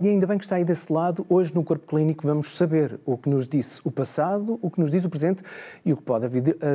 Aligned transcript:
E 0.00 0.08
ainda 0.08 0.26
bem 0.26 0.38
que 0.38 0.44
está 0.44 0.56
aí 0.56 0.64
desse 0.64 0.92
lado. 0.92 1.24
Hoje 1.28 1.54
no 1.54 1.62
Corpo 1.62 1.86
Clínico 1.86 2.26
vamos 2.26 2.56
saber 2.56 2.98
o 3.04 3.16
que 3.18 3.28
nos 3.28 3.46
disse 3.46 3.80
o 3.84 3.90
passado, 3.90 4.58
o 4.62 4.70
que 4.70 4.80
nos 4.80 4.90
diz 4.90 5.04
o 5.04 5.10
presente 5.10 5.42
e 5.84 5.92
o 5.92 5.96
que 5.96 6.02
pode 6.02 6.28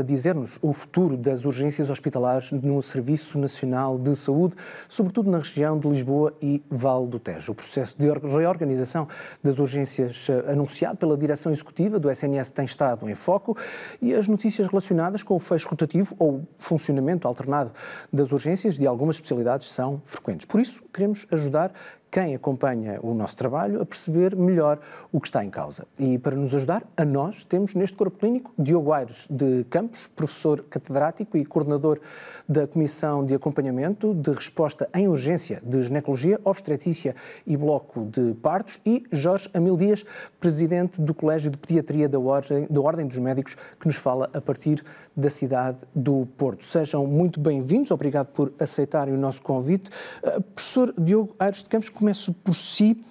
dizer-nos 0.06 0.60
o 0.62 0.74
futuro 0.74 1.18
das 1.18 1.46
urgências 1.46 1.90
hospitalares 1.90 2.52
no 2.52 2.82
Serviço 2.82 3.40
Nacional 3.40 3.98
de 3.98 4.16
Saúde, 4.16 4.56
sobretudo 4.88 5.30
na 5.30 5.40
região 5.40 5.78
de 5.78 5.88
Lisboa 5.88 6.34
e 6.42 6.62
Val 6.70 7.08
do 7.08 7.20
Tejo. 7.20 7.52
O 7.52 7.56
processo 7.56 7.98
de 7.98 8.08
reorganização 8.08 9.08
das 9.44 9.58
urgências 9.60 10.28
eh, 10.30 10.52
anunciado 10.52 10.98
pela 10.98 11.18
direção 11.18 11.52
executiva 11.52 12.00
do 12.00 12.12
SNS 12.12 12.50
tem 12.50 12.66
estado 12.66 13.10
em 13.10 13.16
foco 13.16 13.58
e 14.02 14.14
as 14.14 14.28
notícias 14.28 14.68
relacionadas 14.68 15.24
com 15.24 15.36
o 15.36 15.40
fecho 15.40 15.68
rotativo 15.68 16.16
ou 16.20 16.48
funcionamento 16.58 17.28
alternado 17.28 17.72
das 18.12 18.32
urgências 18.32 18.78
de 18.78 18.88
algumas 18.88 19.16
especialidades 19.16 19.72
são 19.72 20.02
frequentes. 20.06 20.46
Por 20.46 20.60
isso, 20.60 20.84
queremos 20.94 21.26
ajudar 21.32 21.72
quem 22.12 22.34
acompanha 22.36 23.00
o 23.02 23.14
nosso 23.14 23.38
trabalho 23.38 23.82
a 23.82 23.86
perceber 23.86 24.36
melhor 24.36 24.80
o 25.12 25.20
que 25.20 25.28
está 25.28 25.44
em 25.44 25.50
causa. 25.50 25.86
E 25.98 26.18
para 26.18 26.36
nos 26.36 26.56
ajudar, 26.56 26.84
a 26.98 27.06
nós, 27.06 27.44
temos 27.44 27.76
neste 27.76 27.96
corpo 27.96 28.18
clínico 28.18 28.52
Diogo 28.58 28.92
Aires 28.92 29.28
de 29.30 29.64
Campos, 29.70 30.08
professor 30.16 30.64
catedrático 30.70 31.38
e 31.38 31.46
coordenador 31.46 32.00
da 32.48 32.66
Comissão 32.68 33.26
de 33.26 33.34
Acompanhamento 33.34 34.14
de 34.14 34.32
Resposta 34.32 34.90
em 34.94 35.08
Urgência 35.08 35.62
de 35.64 35.82
Ginecologia, 35.84 36.40
Obstetrícia 36.44 37.16
e 37.46 37.56
Bloco 37.56 38.06
de 38.06 38.34
Partos, 38.36 38.80
e 38.86 39.04
Jorge 39.12 39.50
Amil 39.54 39.78
Dias, 39.78 40.06
presidente 40.40 41.02
do 41.02 41.14
Colégio 41.14 41.52
de 41.52 41.58
Pediatria 41.58 42.10
da 42.10 42.20
Ordem, 42.20 42.68
da 42.70 42.82
Ordem 42.82 43.08
dos 43.08 43.18
Médicos, 43.18 43.56
que 43.80 43.88
nos 43.88 43.98
fala 43.98 44.30
a 44.34 44.42
partir 44.42 44.84
da 45.16 45.30
cidade 45.30 45.78
do 45.94 46.28
Porto. 46.38 46.64
Sejam 46.64 47.06
muito 47.06 47.40
bem-vindos, 47.40 47.92
obrigado 47.92 48.28
por 48.28 48.52
aceitarem 48.60 49.14
o 49.14 49.18
nosso 49.18 49.42
convite. 49.42 49.90
Uh, 50.24 50.42
professor 50.42 50.94
Diogo 50.98 51.36
Aires 51.38 51.62
de 51.62 51.70
Campos, 51.70 51.90
começo 52.00 52.34
por 52.34 52.56
si. 52.56 53.04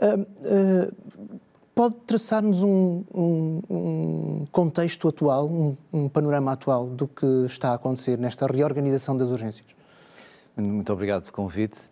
Uh, 0.00 0.20
uh, 0.20 1.40
pode 1.74 1.96
traçar-nos 2.06 2.62
um, 2.62 3.02
um, 3.12 3.60
um, 3.70 4.44
contexto 4.52 5.08
atual, 5.08 5.48
um, 5.48 5.76
um, 5.92 6.08
panorama 6.08 6.52
atual 6.52 6.86
do 6.86 7.08
que 7.08 7.26
está 7.46 7.70
a 7.70 7.74
acontecer 7.74 8.18
nesta 8.18 8.46
reorganização 8.46 9.16
das 9.16 9.30
urgências? 9.30 9.66
Muito 10.56 10.92
obrigado 10.92 11.22
pelo 11.22 11.32
convite. 11.32 11.90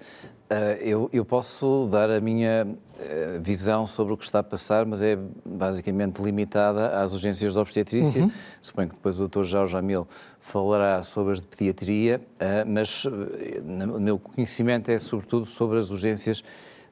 Uh, 0.53 0.77
eu, 0.81 1.11
eu, 1.13 1.25
posso 1.25 1.89
dar 1.91 2.11
a 2.11 2.21
minha 2.21 2.67
uh, 2.67 3.41
visão 3.41 3.87
sobre 3.87 4.13
o 4.13 4.17
que 4.19 4.25
está 4.25 4.41
a 4.41 4.43
passar, 4.43 4.85
mas 4.85 5.03
é 5.03 5.19
basicamente 5.45 6.21
limitada 6.21 7.01
às 7.01 7.13
urgências 7.13 7.55
de 7.55 7.59
obstetrícia. 7.59 8.23
Uhum. 8.23 8.31
Suponho 8.61 8.89
que 8.91 8.95
depois 8.95 9.19
o 9.19 9.27
Dr. 9.27 9.45
Jorge 9.45 9.73
Jamil 9.73 10.07
falará 10.41 11.03
sobre 11.03 11.33
as 11.33 11.41
de 11.41 11.47
pediatria, 11.47 12.21
uh, 12.35 12.71
mas 12.71 13.05
o 13.05 13.99
meu 13.99 14.19
conhecimento 14.19 14.91
é 14.91 14.99
sobretudo 14.99 15.47
sobre 15.47 15.79
as 15.79 15.91
urgências 15.91 16.45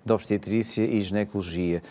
de 0.02 0.12
obstetrícia 0.12 0.82
e 0.82 0.98
ginecologia. 1.02 1.82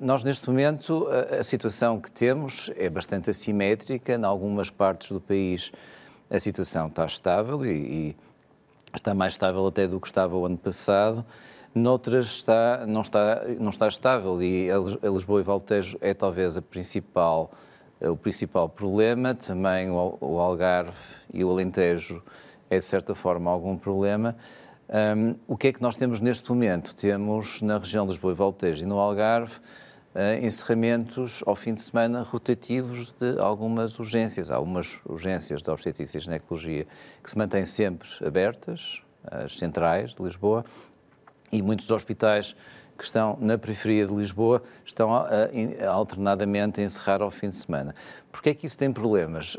nós, 0.00 0.22
neste 0.22 0.48
momento, 0.48 1.08
a 1.08 1.42
situação 1.42 2.00
que 2.00 2.08
temos 2.08 2.70
é 2.76 2.88
bastante 2.88 3.28
assimétrica. 3.28 4.14
Em 4.14 4.24
algumas 4.24 4.70
partes 4.70 5.10
do 5.10 5.20
país 5.20 5.72
a 6.30 6.38
situação 6.38 6.86
está 6.86 7.04
estável 7.06 7.66
e, 7.66 7.70
e 7.70 8.16
está 8.98 9.14
mais 9.14 9.34
estável 9.34 9.66
até 9.66 9.86
do 9.86 10.00
que 10.00 10.06
estava 10.06 10.36
o 10.36 10.46
ano 10.46 10.58
passado. 10.58 11.24
Noutras 11.74 12.26
está, 12.26 12.84
não, 12.86 13.00
está, 13.00 13.42
não 13.58 13.70
está 13.70 13.88
estável 13.88 14.40
e 14.40 14.70
a 14.70 15.08
Lisboa 15.08 15.40
e 15.40 15.42
Valtejo 15.42 15.98
é 16.00 16.14
talvez 16.14 16.56
a 16.56 16.62
principal, 16.62 17.52
o 18.00 18.16
principal 18.16 18.68
problema. 18.68 19.34
Também 19.34 19.90
o, 19.90 20.38
Algarve 20.38 20.92
e 21.32 21.44
o 21.44 21.50
Alentejo 21.50 22.22
é 22.70 22.78
de 22.78 22.84
certa 22.84 23.14
forma 23.14 23.50
algum 23.50 23.76
problema. 23.76 24.36
Um, 24.88 25.34
o 25.48 25.56
que 25.56 25.68
é 25.68 25.72
que 25.72 25.82
nós 25.82 25.96
temos 25.96 26.20
neste 26.20 26.48
momento? 26.50 26.94
Temos 26.94 27.60
na 27.60 27.78
região 27.78 28.06
de 28.06 28.12
Lisboa 28.12 28.32
e 28.32 28.36
Valtejo 28.36 28.84
e 28.84 28.86
no 28.86 28.98
Algarve 28.98 29.54
encerramentos 30.40 31.42
ao 31.44 31.56
fim 31.56 31.74
de 31.74 31.80
semana 31.80 32.22
rotativos 32.22 33.12
de 33.12 33.38
algumas 33.38 33.98
urgências. 33.98 34.50
Há 34.50 34.56
algumas 34.56 35.00
urgências 35.04 35.62
de 35.62 35.70
obstetrícia 35.70 36.18
e 36.18 36.20
ginecologia 36.20 36.86
que 37.22 37.30
se 37.30 37.36
mantêm 37.36 37.64
sempre 37.64 38.08
abertas, 38.24 39.02
as 39.24 39.58
centrais 39.58 40.14
de 40.14 40.22
Lisboa, 40.22 40.64
e 41.50 41.62
muitos 41.62 41.90
hospitais 41.90 42.54
que 42.96 43.04
estão 43.04 43.36
na 43.40 43.58
periferia 43.58 44.06
de 44.06 44.14
Lisboa 44.14 44.62
estão 44.84 45.14
a, 45.14 45.26
a, 45.26 45.90
alternadamente 45.90 46.80
a 46.80 46.84
encerrar 46.84 47.20
ao 47.22 47.30
fim 47.30 47.48
de 47.48 47.56
semana. 47.56 47.94
Porquê 48.30 48.50
é 48.50 48.54
que 48.54 48.66
isso 48.66 48.78
tem 48.78 48.92
problemas? 48.92 49.56
Uh, 49.56 49.58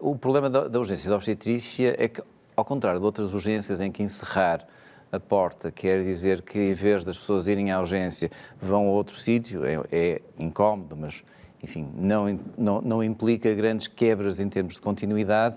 o 0.00 0.16
problema 0.16 0.48
da, 0.48 0.68
da 0.68 0.78
urgência 0.78 1.10
da 1.10 1.16
obstetrícia 1.16 1.96
é 1.98 2.08
que, 2.08 2.22
ao 2.56 2.64
contrário 2.64 3.00
de 3.00 3.06
outras 3.06 3.34
urgências 3.34 3.80
em 3.80 3.90
que 3.90 4.02
encerrar 4.02 4.66
a 5.14 5.20
porta, 5.20 5.70
quer 5.70 6.02
dizer 6.02 6.42
que 6.42 6.58
em 6.58 6.74
vez 6.74 7.04
das 7.04 7.16
pessoas 7.16 7.46
irem 7.46 7.70
à 7.70 7.80
urgência, 7.80 8.30
vão 8.60 8.88
a 8.88 8.90
outro 8.90 9.16
sítio, 9.16 9.64
é, 9.64 9.80
é 9.92 10.22
incómodo, 10.38 10.96
mas 10.96 11.22
enfim, 11.62 11.88
não, 11.96 12.38
não, 12.58 12.80
não 12.82 13.02
implica 13.02 13.52
grandes 13.54 13.86
quebras 13.86 14.38
em 14.38 14.48
termos 14.48 14.74
de 14.74 14.80
continuidade. 14.80 15.56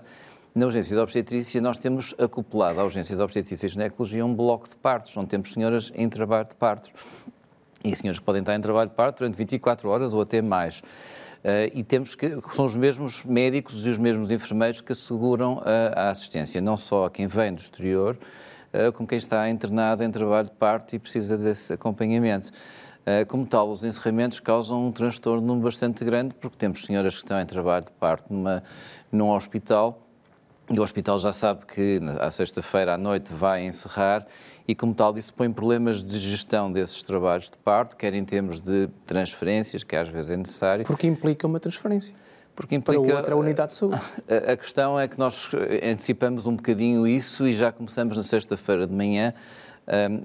Na 0.54 0.64
urgência 0.64 0.96
de 0.96 1.02
obstetrícia, 1.02 1.60
nós 1.60 1.78
temos 1.78 2.14
acoplado 2.18 2.80
à 2.80 2.84
urgência 2.84 3.14
de 3.14 3.22
obstetrícia 3.22 3.66
e 3.66 3.68
ginecologia 3.70 4.24
um 4.24 4.34
bloco 4.34 4.68
de 4.68 4.76
partos, 4.76 5.14
onde 5.16 5.28
temos 5.28 5.52
senhoras 5.52 5.92
em 5.94 6.08
trabalho 6.08 6.48
de 6.48 6.54
partos. 6.54 6.90
E 7.84 7.94
senhoras 7.94 8.18
que 8.18 8.24
podem 8.24 8.40
estar 8.40 8.56
em 8.56 8.60
trabalho 8.60 8.88
de 8.88 8.96
parto 8.96 9.18
durante 9.18 9.36
24 9.36 9.88
horas 9.88 10.14
ou 10.14 10.22
até 10.22 10.40
mais. 10.40 10.80
Uh, 10.80 11.70
e 11.72 11.84
temos 11.84 12.16
que 12.16 12.36
são 12.56 12.64
os 12.64 12.74
mesmos 12.74 13.22
médicos 13.22 13.86
e 13.86 13.90
os 13.90 13.98
mesmos 13.98 14.30
enfermeiros 14.30 14.80
que 14.80 14.90
asseguram 14.90 15.62
a, 15.64 16.06
a 16.06 16.10
assistência, 16.10 16.60
não 16.60 16.76
só 16.76 17.06
a 17.06 17.10
quem 17.10 17.28
vem 17.28 17.54
do 17.54 17.60
exterior, 17.60 18.18
como 18.94 19.08
quem 19.08 19.18
está 19.18 19.48
internado 19.48 20.04
em 20.04 20.10
trabalho 20.10 20.48
de 20.48 20.54
parto 20.54 20.94
e 20.94 20.98
precisa 20.98 21.38
desse 21.38 21.72
acompanhamento. 21.72 22.50
Uh, 23.08 23.24
como 23.26 23.46
tal, 23.46 23.70
os 23.70 23.84
encerramentos 23.84 24.38
causam 24.38 24.86
um 24.86 24.92
transtorno 24.92 25.56
bastante 25.56 26.04
grande, 26.04 26.34
porque 26.34 26.56
temos 26.58 26.84
senhoras 26.84 27.14
que 27.14 27.22
estão 27.22 27.40
em 27.40 27.46
trabalho 27.46 27.86
de 27.86 27.92
parto 27.92 28.32
numa, 28.32 28.62
num 29.10 29.30
hospital 29.30 29.98
e 30.70 30.78
o 30.78 30.82
hospital 30.82 31.18
já 31.18 31.32
sabe 31.32 31.64
que 31.64 31.98
à 32.20 32.30
sexta-feira 32.30 32.94
à 32.94 32.98
noite 32.98 33.32
vai 33.32 33.64
encerrar 33.64 34.26
e, 34.66 34.74
como 34.74 34.94
tal, 34.94 35.16
isso 35.16 35.32
põe 35.32 35.50
problemas 35.50 36.04
de 36.04 36.18
gestão 36.18 36.70
desses 36.70 37.02
trabalhos 37.02 37.48
de 37.48 37.56
parto, 37.56 37.96
quer 37.96 38.12
em 38.12 38.22
termos 38.22 38.60
de 38.60 38.88
transferências, 39.06 39.82
que 39.82 39.96
às 39.96 40.08
vezes 40.08 40.30
é 40.30 40.36
necessário. 40.36 40.84
Porque 40.84 41.06
implica 41.06 41.46
uma 41.46 41.58
transferência. 41.58 42.14
Porque 42.58 42.74
implica, 42.74 43.00
para 43.00 43.16
outra 43.16 43.36
unidade 43.36 43.70
de 43.70 43.78
saúde. 43.78 44.00
A, 44.28 44.52
a, 44.52 44.56
questão 44.56 44.98
é 44.98 45.06
que 45.06 45.16
nós 45.16 45.48
antecipamos 45.80 46.44
um 46.44 46.56
bocadinho 46.56 47.06
isso 47.06 47.46
e 47.46 47.52
já 47.52 47.70
começamos 47.70 48.16
na 48.16 48.24
sexta-feira 48.24 48.84
de 48.84 48.92
manhã 48.92 49.32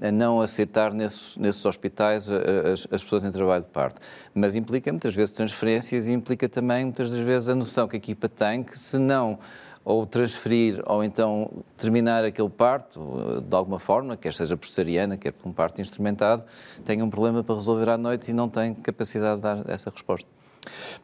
a 0.02 0.10
não 0.10 0.40
aceitar 0.40 0.92
nesses, 0.92 1.36
nesses 1.36 1.64
hospitais 1.64 2.28
as, 2.28 2.88
as, 2.90 3.02
pessoas 3.04 3.24
em 3.24 3.30
trabalho 3.30 3.62
de 3.62 3.70
parto. 3.70 4.00
Mas 4.34 4.56
implica 4.56 4.90
muitas 4.90 5.14
vezes 5.14 5.32
transferências 5.32 6.08
e 6.08 6.12
implica 6.12 6.48
também 6.48 6.84
muitas 6.84 7.12
das 7.12 7.20
vezes 7.20 7.48
a 7.48 7.54
noção 7.54 7.86
que 7.86 7.94
a 7.94 7.98
equipa 7.98 8.28
tem 8.28 8.64
que 8.64 8.76
se 8.76 8.98
não 8.98 9.38
ou 9.84 10.04
transferir 10.04 10.82
ou 10.86 11.04
então 11.04 11.48
terminar 11.76 12.24
aquele 12.24 12.50
parto 12.50 13.00
eh, 13.00 13.40
de 13.42 13.54
alguma 13.54 13.78
forma, 13.78 14.16
quer 14.16 14.34
seja 14.34 14.56
por 14.56 14.66
cesariana, 14.66 15.16
quer 15.16 15.30
por 15.30 15.48
um 15.48 15.52
parto 15.52 15.80
instrumentado, 15.80 16.42
tem 16.84 17.00
um 17.00 17.08
problema 17.08 17.44
para 17.44 17.54
resolver 17.54 17.90
à 17.90 17.96
noite 17.96 18.32
e 18.32 18.34
não 18.34 18.48
tem 18.48 18.74
capacidade 18.74 19.36
de 19.36 19.42
dar 19.42 19.70
essa 19.70 19.88
resposta. 19.88 20.28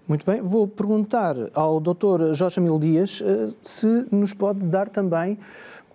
Muito 0.06 0.24
bem, 0.26 0.40
vou 0.40 0.66
perguntar 0.66 1.36
ao 1.54 1.80
Dr. 1.80 2.32
Jorge 2.34 2.60
Amil 2.60 2.78
Dias 2.78 3.20
uh, 3.20 3.54
se 3.62 4.06
nos 4.10 4.34
pode 4.34 4.60
dar 4.60 4.88
também 4.88 5.38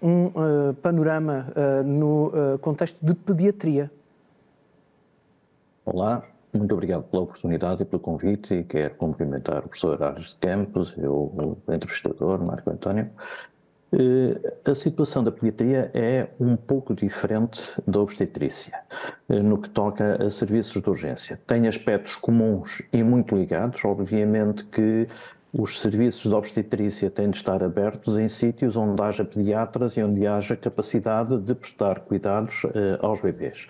um 0.01 0.27
uh, 0.27 0.73
panorama 0.81 1.47
uh, 1.55 1.83
no 1.83 2.31
contexto 2.59 2.97
de 3.01 3.13
pediatria. 3.13 3.91
Olá, 5.85 6.23
muito 6.53 6.73
obrigado 6.73 7.03
pela 7.03 7.23
oportunidade 7.23 7.81
e 7.81 7.85
pelo 7.85 8.01
convite 8.01 8.53
e 8.53 8.63
quero 8.63 8.95
cumprimentar 8.95 9.59
o 9.59 9.63
professor 9.63 10.01
Ares 10.01 10.29
de 10.29 10.35
Campos 10.37 10.95
e 10.97 11.05
o 11.05 11.57
entrevistador, 11.67 12.43
Marco 12.43 12.69
António. 12.69 13.09
Eh, 13.93 14.53
a 14.69 14.75
situação 14.75 15.23
da 15.23 15.31
pediatria 15.31 15.91
é 15.93 16.27
um 16.39 16.55
pouco 16.55 16.93
diferente 16.93 17.61
da 17.87 17.99
obstetrícia, 17.99 18.77
eh, 19.29 19.39
no 19.41 19.57
que 19.57 19.69
toca 19.69 20.25
a 20.25 20.29
serviços 20.29 20.81
de 20.81 20.89
urgência. 20.89 21.39
Tem 21.45 21.67
aspectos 21.67 22.15
comuns 22.15 22.81
e 22.91 23.03
muito 23.03 23.35
ligados, 23.35 23.85
obviamente 23.85 24.65
que 24.65 25.07
os 25.53 25.79
serviços 25.79 26.23
de 26.23 26.33
obstetrícia 26.33 27.09
têm 27.09 27.29
de 27.29 27.37
estar 27.37 27.63
abertos 27.63 28.17
em 28.17 28.27
sítios 28.27 28.75
onde 28.75 29.01
haja 29.01 29.23
pediatras 29.23 29.93
e 29.93 30.03
onde 30.03 30.27
haja 30.27 30.55
capacidade 30.55 31.39
de 31.39 31.55
prestar 31.55 32.01
cuidados 32.01 32.63
eh, 32.73 32.99
aos 33.01 33.21
bebês 33.21 33.67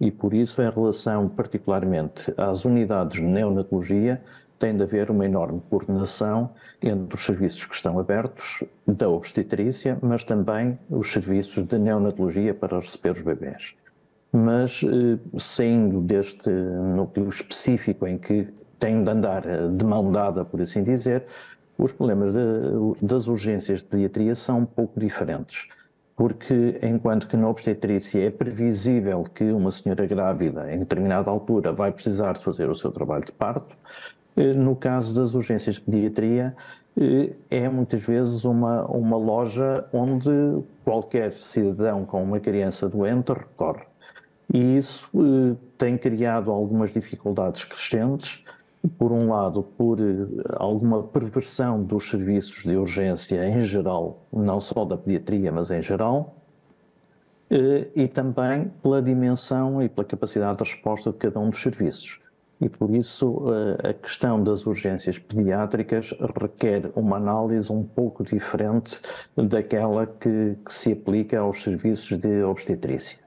e 0.00 0.10
por 0.10 0.32
isso, 0.32 0.62
em 0.62 0.70
relação 0.70 1.28
particularmente 1.28 2.32
às 2.36 2.64
unidades 2.64 3.20
de 3.20 3.26
neonatologia, 3.26 4.20
tem 4.58 4.76
de 4.76 4.82
haver 4.82 5.10
uma 5.10 5.24
enorme 5.24 5.62
coordenação 5.70 6.50
entre 6.82 7.14
os 7.14 7.24
serviços 7.24 7.64
que 7.64 7.74
estão 7.74 7.98
abertos 7.98 8.64
da 8.86 9.08
obstetrícia, 9.08 9.98
mas 10.02 10.24
também 10.24 10.78
os 10.90 11.12
serviços 11.12 11.64
de 11.64 11.78
neonatologia 11.78 12.52
para 12.54 12.78
receber 12.78 13.12
os 13.12 13.22
bebés. 13.22 13.74
Mas, 14.32 14.82
eh, 14.84 15.18
saindo 15.38 16.00
deste 16.00 16.50
núcleo 16.50 17.28
específico 17.28 18.06
em 18.06 18.18
que 18.18 18.48
tem 18.78 19.02
de 19.02 19.10
andar 19.10 19.46
eh, 19.46 19.68
de 19.68 19.84
mão 19.84 20.10
dada, 20.12 20.44
por 20.44 20.60
assim 20.60 20.82
dizer, 20.82 21.24
os 21.78 21.92
problemas 21.92 22.34
de, 22.34 22.40
das 23.00 23.28
urgências 23.28 23.78
de 23.78 23.84
pediatria 23.84 24.34
são 24.34 24.60
um 24.60 24.66
pouco 24.66 24.98
diferentes 24.98 25.68
porque 26.18 26.80
enquanto 26.82 27.28
que 27.28 27.36
na 27.36 27.48
obstetrícia 27.48 28.26
é 28.26 28.28
previsível 28.28 29.22
que 29.22 29.44
uma 29.52 29.70
senhora 29.70 30.04
grávida 30.04 30.74
em 30.74 30.80
determinada 30.80 31.30
altura 31.30 31.72
vai 31.72 31.92
precisar 31.92 32.32
de 32.32 32.42
fazer 32.42 32.68
o 32.68 32.74
seu 32.74 32.90
trabalho 32.90 33.24
de 33.24 33.30
parto, 33.30 33.76
no 34.54 34.76
caso 34.76 35.14
das 35.14 35.34
urgências 35.34 35.76
de 35.76 35.80
pediatria, 35.80 36.54
eh, 36.96 37.32
é 37.50 37.68
muitas 37.68 38.02
vezes 38.02 38.44
uma, 38.44 38.84
uma 38.86 39.16
loja 39.16 39.84
onde 39.92 40.30
qualquer 40.84 41.32
cidadão 41.32 42.04
com 42.04 42.22
uma 42.22 42.38
criança 42.38 42.88
doente 42.88 43.32
recorre. 43.32 43.84
E 44.52 44.76
isso 44.76 45.10
eh, 45.16 45.56
tem 45.76 45.98
criado 45.98 46.52
algumas 46.52 46.92
dificuldades 46.92 47.64
crescentes, 47.64 48.44
por 48.96 49.10
um 49.10 49.28
lado, 49.28 49.64
por 49.76 49.98
alguma 50.54 51.02
perversão 51.02 51.82
dos 51.82 52.08
serviços 52.08 52.62
de 52.62 52.76
urgência 52.76 53.44
em 53.44 53.60
geral, 53.62 54.22
não 54.32 54.60
só 54.60 54.84
da 54.84 54.96
pediatria, 54.96 55.50
mas 55.50 55.72
em 55.72 55.82
geral, 55.82 56.36
e 57.50 58.06
também 58.06 58.70
pela 58.80 59.02
dimensão 59.02 59.82
e 59.82 59.88
pela 59.88 60.06
capacidade 60.06 60.58
de 60.58 60.64
resposta 60.64 61.10
de 61.10 61.18
cada 61.18 61.40
um 61.40 61.50
dos 61.50 61.60
serviços 61.60 62.20
e 62.60 62.68
por 62.68 62.90
isso 62.90 63.44
eh, 63.82 63.90
a 63.90 63.94
questão 63.94 64.42
das 64.42 64.66
urgências 64.66 65.18
pediátricas 65.18 66.14
requer 66.40 66.90
uma 66.96 67.16
análise 67.16 67.70
um 67.72 67.84
pouco 67.84 68.24
diferente 68.24 69.00
daquela 69.36 70.06
que, 70.06 70.56
que 70.64 70.74
se 70.74 70.92
aplica 70.92 71.38
aos 71.38 71.62
serviços 71.62 72.18
de 72.18 72.42
obstetrícia. 72.42 73.18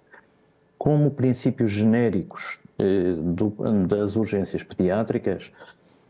Como 0.78 1.12
princípios 1.12 1.72
genéricos 1.72 2.64
eh, 2.78 3.14
do, 3.18 3.50
das 3.88 4.16
urgências 4.16 4.64
pediátricas, 4.64 5.52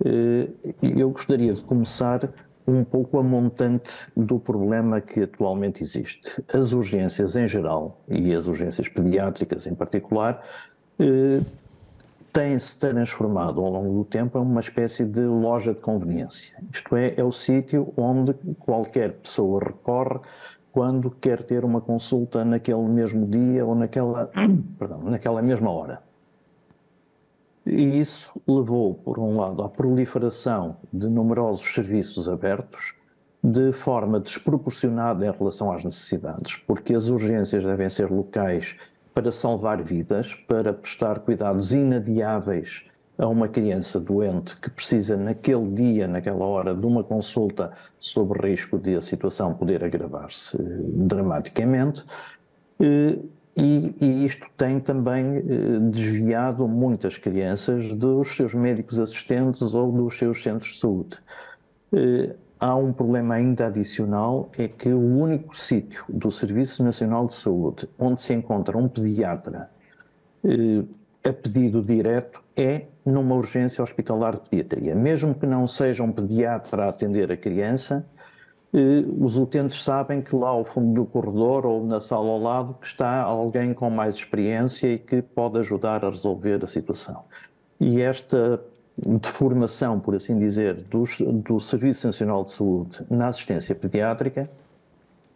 eh, 0.03 0.47
eu 0.81 1.11
gostaria 1.11 1.53
de 1.53 1.63
começar 1.63 2.27
um 2.67 2.83
pouco 2.83 3.19
a 3.19 3.23
montante 3.23 3.93
do 4.15 4.39
problema 4.39 5.01
que 5.01 5.21
atualmente 5.21 5.83
existe. 5.83 6.43
As 6.51 6.73
urgências 6.73 7.35
em 7.35 7.47
geral 7.47 8.01
e 8.07 8.33
as 8.33 8.47
urgências 8.47 8.87
pediátricas 8.87 9.67
em 9.67 9.75
particular 9.75 10.43
tem-se 12.31 12.79
transformado 12.79 13.61
ao 13.61 13.69
longo 13.69 13.99
do 13.99 14.05
tempo 14.05 14.37
em 14.37 14.41
uma 14.41 14.59
espécie 14.59 15.05
de 15.05 15.21
loja 15.21 15.73
de 15.73 15.81
conveniência. 15.81 16.57
Isto 16.71 16.95
é, 16.95 17.13
é 17.17 17.23
o 17.23 17.31
sítio 17.31 17.93
onde 17.97 18.33
qualquer 18.59 19.13
pessoa 19.13 19.59
recorre 19.59 20.19
quando 20.71 21.11
quer 21.11 21.43
ter 21.43 21.65
uma 21.65 21.81
consulta 21.81 22.45
naquele 22.45 22.87
mesmo 22.87 23.27
dia 23.27 23.65
ou 23.65 23.75
naquela, 23.75 24.31
perdão, 24.79 25.01
naquela 25.03 25.41
mesma 25.41 25.69
hora. 25.69 26.01
E 27.65 27.99
isso 27.99 28.41
levou, 28.47 28.95
por 28.95 29.19
um 29.19 29.37
lado, 29.37 29.61
à 29.61 29.69
proliferação 29.69 30.77
de 30.91 31.07
numerosos 31.07 31.73
serviços 31.73 32.27
abertos, 32.27 32.95
de 33.43 33.71
forma 33.71 34.19
desproporcionada 34.19 35.25
em 35.25 35.31
relação 35.31 35.71
às 35.71 35.83
necessidades, 35.83 36.55
porque 36.55 36.93
as 36.93 37.07
urgências 37.07 37.63
devem 37.63 37.89
ser 37.89 38.09
locais 38.09 38.75
para 39.13 39.31
salvar 39.31 39.81
vidas, 39.81 40.33
para 40.33 40.73
prestar 40.73 41.19
cuidados 41.19 41.73
inadiáveis 41.73 42.85
a 43.17 43.27
uma 43.27 43.47
criança 43.47 43.99
doente 43.99 44.57
que 44.57 44.69
precisa 44.69 45.15
naquele 45.15 45.69
dia, 45.71 46.07
naquela 46.07 46.43
hora, 46.43 46.73
de 46.73 46.85
uma 46.85 47.03
consulta 47.03 47.71
sob 47.99 48.33
risco 48.47 48.79
de 48.79 48.95
a 48.95 49.01
situação 49.01 49.53
poder 49.53 49.83
agravar-se 49.83 50.59
eh, 50.59 50.65
dramaticamente. 51.05 52.03
Eh, 52.79 53.19
e, 53.55 53.95
e, 54.01 54.25
isto 54.25 54.47
tem 54.57 54.79
também 54.79 55.35
eh, 55.35 55.41
desviado 55.91 56.67
muitas 56.67 57.17
crianças 57.17 57.93
dos 57.93 58.35
seus 58.35 58.55
médicos 58.55 58.97
assistentes 58.97 59.75
ou 59.75 59.91
dos 59.91 60.17
seus 60.17 60.41
centros 60.41 60.71
de 60.71 60.79
saúde 60.79 61.17
há 62.61 62.75
um 62.75 62.93
problema 62.93 63.33
ainda 63.33 63.65
adicional, 63.65 64.51
é 64.55 64.67
que 64.67 64.89
o 64.89 64.99
único 64.99 65.57
sítio 65.57 66.05
do 66.07 66.29
Serviço 66.29 66.83
Nacional 66.83 67.25
de 67.25 67.33
Saúde 67.33 67.89
onde 67.97 68.21
se 68.21 68.35
encontra 68.35 68.77
um 68.77 68.87
pediatra 68.87 69.71
eh, 70.45 70.83
a 71.27 71.33
pedido 71.33 71.81
direto 71.81 72.43
é 72.55 72.85
numa 73.03 73.33
urgência 73.35 73.83
hospitalar 73.83 74.35
de 74.35 74.41
pediatria. 74.41 74.93
Mesmo 74.93 75.33
que 75.33 75.47
não 75.47 75.65
seja 75.65 76.03
um 76.03 76.11
pediatra 76.11 76.85
a 76.85 76.89
atender 76.89 77.31
a 77.31 77.37
criança, 77.37 78.05
eh, 78.71 79.03
os 79.19 79.37
utentes 79.37 79.83
sabem 79.83 80.21
que 80.21 80.35
lá 80.35 80.49
ao 80.49 80.63
fundo 80.63 80.93
do 80.93 81.05
corredor 81.05 81.65
ou 81.65 81.83
na 81.83 81.99
sala 81.99 82.29
ao 82.29 82.39
lado 82.39 82.75
que 82.75 82.85
está 82.85 83.21
alguém 83.21 83.73
com 83.73 83.89
mais 83.89 84.15
experiência 84.15 84.87
e 84.87 84.99
que 84.99 85.19
pode 85.23 85.57
ajudar 85.57 86.05
a 86.05 86.09
resolver 86.11 86.63
a 86.63 86.67
situação. 86.67 87.23
E 87.79 87.99
esta 88.01 88.63
de 88.97 89.29
formação, 89.29 89.99
por 89.99 90.15
assim 90.15 90.37
dizer, 90.37 90.75
do, 90.83 91.03
do 91.43 91.59
Serviço 91.59 92.07
Nacional 92.07 92.43
de 92.43 92.51
Saúde 92.51 92.99
na 93.09 93.27
assistência 93.27 93.73
pediátrica 93.73 94.49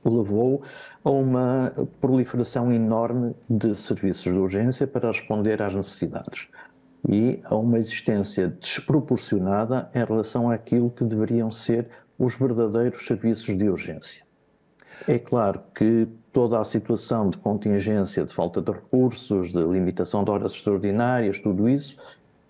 levou 0.03 0.61
a 1.03 1.09
uma 1.09 1.73
proliferação 1.99 2.71
enorme 2.71 3.35
de 3.49 3.79
serviços 3.79 4.31
de 4.31 4.37
urgência 4.37 4.85
para 4.85 5.07
responder 5.07 5.61
às 5.61 5.73
necessidades 5.73 6.47
e 7.07 7.39
a 7.43 7.55
uma 7.55 7.77
existência 7.77 8.47
desproporcionada 8.47 9.89
em 9.93 10.03
relação 10.03 10.49
àquilo 10.49 10.89
que 10.89 11.03
deveriam 11.03 11.51
ser 11.51 11.87
os 12.17 12.37
verdadeiros 12.37 13.05
serviços 13.05 13.57
de 13.57 13.69
urgência. 13.69 14.25
É 15.07 15.19
claro 15.19 15.61
que 15.73 16.07
toda 16.31 16.59
a 16.59 16.63
situação 16.63 17.29
de 17.29 17.37
contingência, 17.37 18.23
de 18.23 18.33
falta 18.33 18.61
de 18.61 18.71
recursos, 18.71 19.51
de 19.51 19.59
limitação 19.59 20.23
de 20.23 20.31
horas 20.31 20.53
extraordinárias, 20.53 21.39
tudo 21.39 21.67
isso 21.67 22.01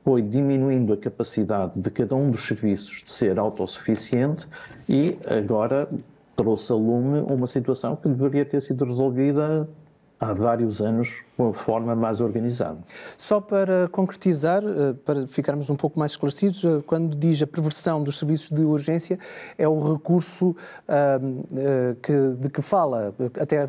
foi 0.06 0.22
diminuindo 0.22 0.94
a 0.94 0.98
capacidade 0.98 1.80
de 1.80 1.90
cada 1.90 2.16
um 2.16 2.30
dos 2.30 2.46
serviços 2.46 3.02
de 3.04 3.12
ser 3.12 3.40
autossuficiente 3.40 4.48
e 4.88 5.18
agora 5.28 5.90
trouxe 6.36 6.72
a 6.72 6.76
lume 6.76 7.22
uma 7.22 7.48
situação 7.48 7.96
que 7.96 8.08
deveria 8.08 8.46
ter 8.46 8.62
sido 8.62 8.86
resolvida 8.86 9.68
há 10.30 10.34
vários 10.34 10.82
anos 10.82 11.24
com 11.38 11.52
forma 11.54 11.96
mais 11.96 12.22
organizada. 12.22 12.78
Só 13.18 13.40
para 13.40 13.88
concretizar, 13.90 14.64
eh, 14.64 14.94
para 15.06 15.28
ficarmos 15.28 15.70
um 15.70 15.76
pouco 15.76 16.00
mais 16.00 16.14
esclarecidos, 16.14 16.64
eh, 16.64 16.82
quando 16.88 17.16
diz 17.16 17.42
a 17.42 17.48
perversão 17.48 18.02
dos 18.02 18.18
serviços 18.18 18.50
de 18.50 18.64
urgência, 18.64 19.20
é 19.58 19.68
o 19.68 19.94
recurso 19.94 20.50
uh, 20.50 21.96
que, 22.02 22.14
de 22.40 22.50
que 22.50 22.62
fala, 22.62 23.14
até 23.40 23.68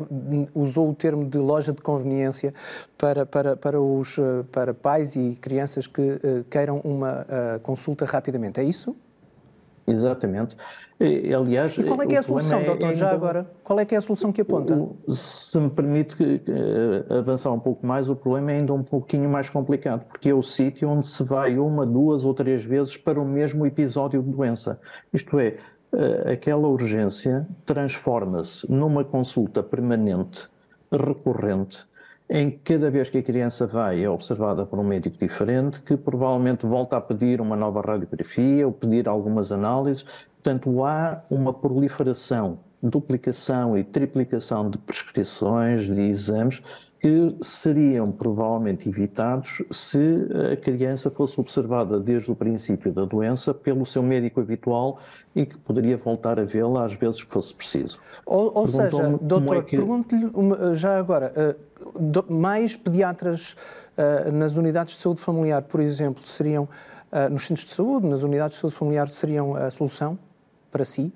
usou 0.53 0.89
o 0.89 0.95
termo 0.95 1.25
de 1.25 1.37
loja 1.37 1.73
de 1.73 1.81
conveniência 1.81 2.53
para, 2.97 3.25
para, 3.25 3.55
para, 3.55 3.81
os, 3.81 4.17
para 4.51 4.73
pais 4.73 5.15
e 5.15 5.37
crianças 5.41 5.87
que 5.87 6.01
uh, 6.01 6.43
queiram 6.49 6.79
uma 6.83 7.21
uh, 7.21 7.59
consulta 7.61 8.05
rapidamente. 8.05 8.59
É 8.59 8.63
isso? 8.63 8.95
Exatamente. 9.87 10.57
E, 10.99 11.31
aliás, 11.33 11.77
e 11.77 11.83
qual 11.83 12.01
é 12.01 12.07
que 12.07 12.15
é 12.15 12.17
a 12.17 12.23
solução, 12.23 12.59
é, 12.59 12.65
doutor, 12.65 12.93
já 12.95 13.11
agora? 13.11 13.49
Qual 13.63 13.79
é 13.79 13.85
que 13.85 13.93
é 13.93 13.99
a 13.99 14.01
solução 14.01 14.31
que 14.31 14.41
aponta? 14.41 14.73
O, 14.75 15.11
se 15.11 15.57
me 15.59 15.69
permite 15.69 16.15
que, 16.15 16.41
avançar 17.09 17.51
um 17.51 17.59
pouco 17.59 17.85
mais, 17.85 18.09
o 18.09 18.15
problema 18.15 18.51
é 18.51 18.55
ainda 18.55 18.73
um 18.73 18.83
pouquinho 18.83 19.29
mais 19.29 19.49
complicado, 19.49 20.05
porque 20.07 20.29
é 20.29 20.33
o 20.33 20.41
sítio 20.41 20.89
onde 20.89 21.05
se 21.05 21.23
vai 21.23 21.57
uma, 21.59 21.85
duas 21.85 22.25
ou 22.25 22.33
três 22.33 22.63
vezes 22.63 22.97
para 22.97 23.21
o 23.21 23.25
mesmo 23.25 23.65
episódio 23.65 24.23
de 24.23 24.29
doença. 24.29 24.81
Isto 25.13 25.39
é, 25.39 25.57
eh, 25.93 26.33
aquela 26.33 26.67
urgência 26.67 27.47
transforma-se 27.63 28.71
numa 28.73 29.03
consulta 29.03 29.61
permanente, 29.61 30.49
recorrente, 30.91 31.85
em 32.29 32.51
que 32.51 32.73
cada 32.73 32.91
vez 32.91 33.09
que 33.09 33.17
a 33.17 33.23
criança 33.23 33.65
vai 33.65 34.03
é 34.03 34.09
observada 34.09 34.65
por 34.65 34.77
um 34.79 34.83
médico 34.83 35.17
diferente, 35.17 35.79
que 35.81 35.95
provavelmente 35.95 36.65
volta 36.65 36.97
a 36.97 37.01
pedir 37.01 37.39
uma 37.39 37.55
nova 37.55 37.81
radiografia 37.81 38.65
ou 38.65 38.73
pedir 38.73 39.07
algumas 39.07 39.51
análises. 39.51 40.03
Portanto, 40.35 40.83
há 40.83 41.23
uma 41.29 41.53
proliferação, 41.53 42.59
duplicação 42.83 43.77
e 43.77 43.83
triplicação 43.83 44.69
de 44.69 44.77
prescrições, 44.77 45.85
de 45.85 46.01
exames, 46.01 46.61
que 46.99 47.35
seriam 47.41 48.11
provavelmente 48.11 48.89
evitados 48.89 49.61
se 49.69 50.27
a 50.51 50.55
criança 50.55 51.11
fosse 51.11 51.39
observada 51.39 51.99
desde 51.99 52.31
o 52.31 52.35
princípio 52.35 52.91
da 52.91 53.05
doença 53.05 53.53
pelo 53.53 53.85
seu 53.85 54.01
médico 54.01 54.41
habitual 54.41 54.99
e 55.35 55.45
que 55.45 55.57
poderia 55.57 55.95
voltar 55.97 56.39
a 56.39 56.43
vê-la 56.43 56.85
às 56.85 56.93
vezes 56.93 57.23
que 57.23 57.31
fosse 57.31 57.53
preciso. 57.53 57.99
Ou, 58.25 58.51
ou 58.53 58.67
seja, 58.67 59.17
doutor, 59.21 59.57
é 59.57 59.61
que... 59.61 59.77
pergunto-lhe 59.77 60.31
já 60.73 60.97
agora, 60.97 61.31
uh, 61.35 62.33
mais 62.33 62.75
pediatras 62.75 63.55
uh, 63.97 64.31
nas 64.31 64.55
unidades 64.55 64.95
de 64.95 65.01
saúde 65.01 65.21
familiar, 65.21 65.61
por 65.61 65.79
exemplo, 65.79 66.25
seriam, 66.25 66.63
uh, 66.63 67.29
nos 67.31 67.45
centros 67.45 67.67
de 67.67 67.73
saúde, 67.73 68.07
nas 68.07 68.23
unidades 68.23 68.55
de 68.55 68.61
saúde 68.61 68.75
familiar, 68.75 69.07
seriam 69.09 69.55
a 69.55 69.69
solução 69.69 70.17
para 70.71 70.83
si? 70.83 71.11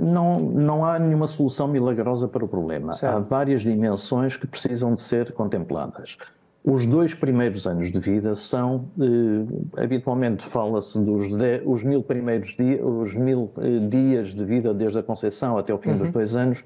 Não, 0.00 0.40
não 0.40 0.84
há 0.84 0.98
nenhuma 0.98 1.26
solução 1.26 1.68
milagrosa 1.68 2.26
para 2.26 2.44
o 2.44 2.48
problema. 2.48 2.94
Certo. 2.94 3.14
Há 3.14 3.18
várias 3.20 3.60
dimensões 3.60 4.36
que 4.36 4.46
precisam 4.46 4.94
de 4.94 5.00
ser 5.00 5.32
contempladas. 5.32 6.16
Os 6.64 6.86
dois 6.86 7.14
primeiros 7.14 7.66
anos 7.66 7.92
de 7.92 8.00
vida 8.00 8.34
são, 8.34 8.86
eh, 9.00 9.82
habitualmente 9.82 10.44
fala-se 10.44 11.02
dos 11.02 11.34
de, 11.36 11.62
os 11.64 11.84
mil 11.84 12.02
primeiros 12.02 12.56
dias, 12.56 12.80
os 12.82 13.14
mil 13.14 13.50
eh, 13.58 13.86
dias 13.88 14.34
de 14.34 14.44
vida 14.44 14.74
desde 14.74 14.98
a 14.98 15.02
concepção 15.02 15.56
até 15.56 15.72
o 15.72 15.78
fim 15.78 15.90
uhum. 15.90 15.98
dos 15.98 16.12
dois 16.12 16.34
anos. 16.34 16.64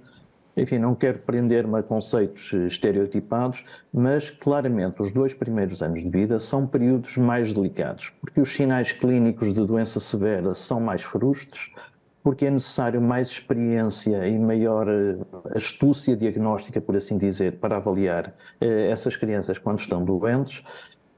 Enfim, 0.57 0.79
não 0.79 0.95
quero 0.95 1.19
prender-me 1.21 1.79
a 1.79 1.83
conceitos 1.83 2.53
estereotipados, 2.53 3.65
mas 3.93 4.29
claramente 4.29 5.01
os 5.01 5.11
dois 5.13 5.33
primeiros 5.33 5.83
anos 5.83 6.03
de 6.03 6.11
vida 6.11 6.39
são 6.39 6.67
períodos 6.67 7.17
mais 7.17 7.55
delicados, 7.55 8.13
porque 8.21 8.41
os 8.41 8.53
sinais 8.53 8.93
clínicos 8.93 9.55
de 9.55 9.65
doença 9.65 9.99
severa 9.99 10.55
são 10.55 10.79
mais 10.79 11.03
frustres, 11.03 11.73
porque 12.23 12.47
é 12.47 12.51
necessário 12.51 13.01
mais 13.01 13.29
experiência 13.29 14.27
e 14.29 14.39
maior 14.39 14.89
eh, 14.89 15.17
astúcia 15.57 16.17
diagnóstica, 16.17 16.81
por 16.81 16.97
assim 16.97 17.19
dizer, 17.19 17.59
para 17.59 17.77
avaliar 17.77 18.33
eh, 18.61 18.89
essas 18.91 19.17
crianças 19.17 19.59
quando 19.59 19.81
estão 19.81 20.05
doentes. 20.05 20.63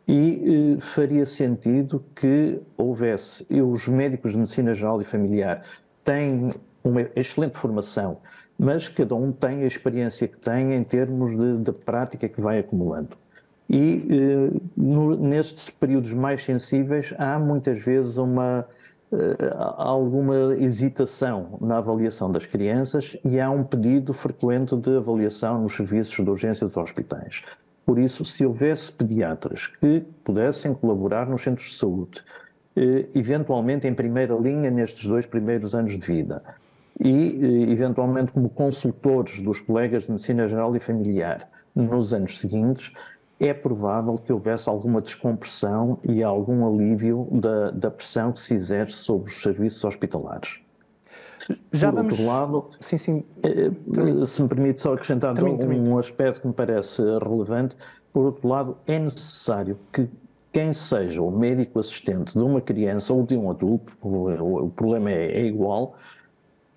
E 0.09 0.77
eh, 0.77 0.81
faria 0.81 1.27
sentido 1.27 2.05
que 2.15 2.61
houvesse, 2.77 3.47
e 3.51 3.61
os 3.61 3.87
médicos 3.89 4.33
de 4.33 4.39
medicina 4.39 4.75
geral 4.75 5.01
e 5.01 5.05
familiar 5.05 5.63
têm 6.03 6.51
uma 6.83 7.09
excelente 7.17 7.57
formação, 7.57 8.19
mas 8.59 8.89
cada 8.89 9.15
um 9.15 9.33
tem 9.33 9.63
a 9.63 9.67
experiência 9.67 10.29
que 10.29 10.39
tem 10.39 10.75
em 10.75 10.85
termos 10.85 11.37
de, 11.37 11.59
de 11.59 11.73
prática 11.73 12.29
que 12.29 12.41
vai 12.41 12.59
acumulando. 12.59 13.17
E 13.69 14.07
eh, 14.11 14.61
no, 14.77 15.17
nestes 15.17 15.71
períodos 15.71 16.13
mais 16.13 16.45
sensíveis 16.45 17.15
há 17.19 17.39
muitas 17.39 17.81
vezes 17.81 18.19
uma 18.19 18.67
eh, 19.15 19.55
alguma 19.77 20.57
hesitação 20.57 21.59
na 21.61 21.79
avaliação 21.79 22.31
das 22.31 22.47
crianças 22.47 23.17
e 23.25 23.41
há 23.41 23.51
um 23.51 23.63
pedido 23.63 24.13
frequente 24.13 24.77
de 24.77 24.97
avaliação 24.97 25.63
nos 25.63 25.75
serviços 25.75 26.25
de 26.25 26.31
urgência 26.31 26.67
dos 26.67 26.77
hospitais. 26.77 27.43
Por 27.87 27.99
isso, 27.99 28.25
se 28.25 28.45
houvesse 28.45 28.93
pediatras 28.93 29.67
que 29.67 30.03
pudessem 30.25 30.75
colaborar 30.75 31.29
nos 31.29 31.43
centros 31.43 31.69
de 31.69 31.75
saúde, 31.75 32.23
eh, 32.77 33.07
eventualmente 33.15 33.87
em 33.87 33.95
primeira 33.95 34.35
linha 34.35 34.71
nestes 34.71 35.07
dois 35.07 35.27
primeiros 35.27 35.75
anos 35.75 35.93
de 35.93 36.07
vida, 36.07 36.43
e 36.99 37.71
eventualmente 37.73 38.33
como 38.33 38.49
consultores 38.49 39.41
dos 39.41 39.61
colegas 39.61 40.05
de 40.05 40.13
medicina 40.13 40.47
geral 40.47 40.77
e 40.77 40.79
familiar 40.79 41.49
nos 41.75 42.13
anos 42.13 42.39
seguintes, 42.39 42.93
é 43.39 43.53
provável 43.53 44.17
que 44.17 44.33
houvesse 44.33 44.69
alguma 44.69 45.01
descompressão 45.01 45.99
e 46.05 46.23
algum 46.23 46.67
alívio 46.67 47.29
da, 47.31 47.71
da 47.71 47.91
pressão 47.91 48.33
que 48.33 48.41
se 48.41 48.55
exerce 48.55 48.97
sobre 48.97 49.31
os 49.31 49.43
serviços 49.43 49.83
hospitalares. 49.85 50.61
Já 51.73 51.91
Por 51.91 51.97
vamos... 51.97 52.13
outro 52.13 52.27
lado, 52.27 52.67
sim, 52.81 52.97
sim. 52.97 53.25
Eh, 53.43 54.25
se 54.25 54.43
me 54.43 54.49
permite 54.49 54.81
só 54.81 54.95
acrescentar 54.95 55.35
Termino, 55.35 55.57
um 55.57 55.59
termino. 55.59 55.99
aspecto 55.99 56.41
que 56.41 56.47
me 56.47 56.55
parece 56.55 57.03
relevante, 57.03 57.77
por 58.13 58.27
outro 58.27 58.49
lado, 58.49 58.79
é 58.87 58.99
necessário 58.99 59.79
que 59.93 60.09
quem 60.53 60.73
seja 60.73 61.21
o 61.21 61.31
médico 61.31 61.81
assistente 61.81 62.33
de 62.33 62.43
uma 62.43 62.61
criança 62.61 63.13
ou 63.13 63.27
de 63.27 63.37
um 63.37 63.51
adulto, 63.51 63.93
o, 64.01 64.65
o 64.67 64.71
problema 64.71 65.11
é, 65.11 65.41
é 65.41 65.45
igual, 65.45 65.97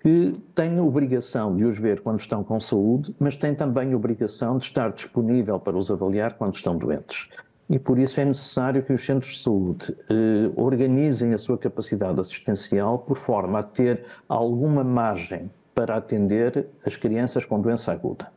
que 0.00 0.40
tem 0.54 0.78
a 0.78 0.82
obrigação 0.82 1.56
de 1.56 1.64
os 1.64 1.78
ver 1.78 2.00
quando 2.00 2.20
estão 2.20 2.44
com 2.44 2.60
saúde, 2.60 3.14
mas 3.18 3.36
tem 3.36 3.54
também 3.54 3.94
obrigação 3.94 4.58
de 4.58 4.64
estar 4.64 4.92
disponível 4.92 5.58
para 5.58 5.76
os 5.76 5.90
avaliar 5.90 6.34
quando 6.34 6.54
estão 6.54 6.76
doentes. 6.76 7.28
E 7.68 7.78
por 7.78 7.98
isso 7.98 8.20
é 8.20 8.24
necessário 8.24 8.82
que 8.82 8.92
os 8.92 9.04
centros 9.04 9.32
de 9.34 9.42
saúde 9.42 9.96
eh, 10.08 10.50
organizem 10.56 11.34
a 11.34 11.38
sua 11.38 11.58
capacidade 11.58 12.18
assistencial 12.18 12.98
por 12.98 13.16
forma 13.16 13.58
a 13.58 13.62
ter 13.62 14.04
alguma 14.26 14.82
margem 14.82 15.50
para 15.74 15.96
atender 15.96 16.66
as 16.84 16.96
crianças 16.96 17.44
com 17.44 17.60
doença 17.60 17.92
aguda. 17.92 18.32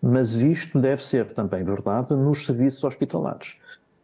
Mas 0.00 0.40
isto 0.40 0.78
deve 0.78 1.02
ser 1.02 1.32
também 1.32 1.64
verdade 1.64 2.14
nos 2.14 2.46
serviços 2.46 2.84
hospitalares. 2.84 3.56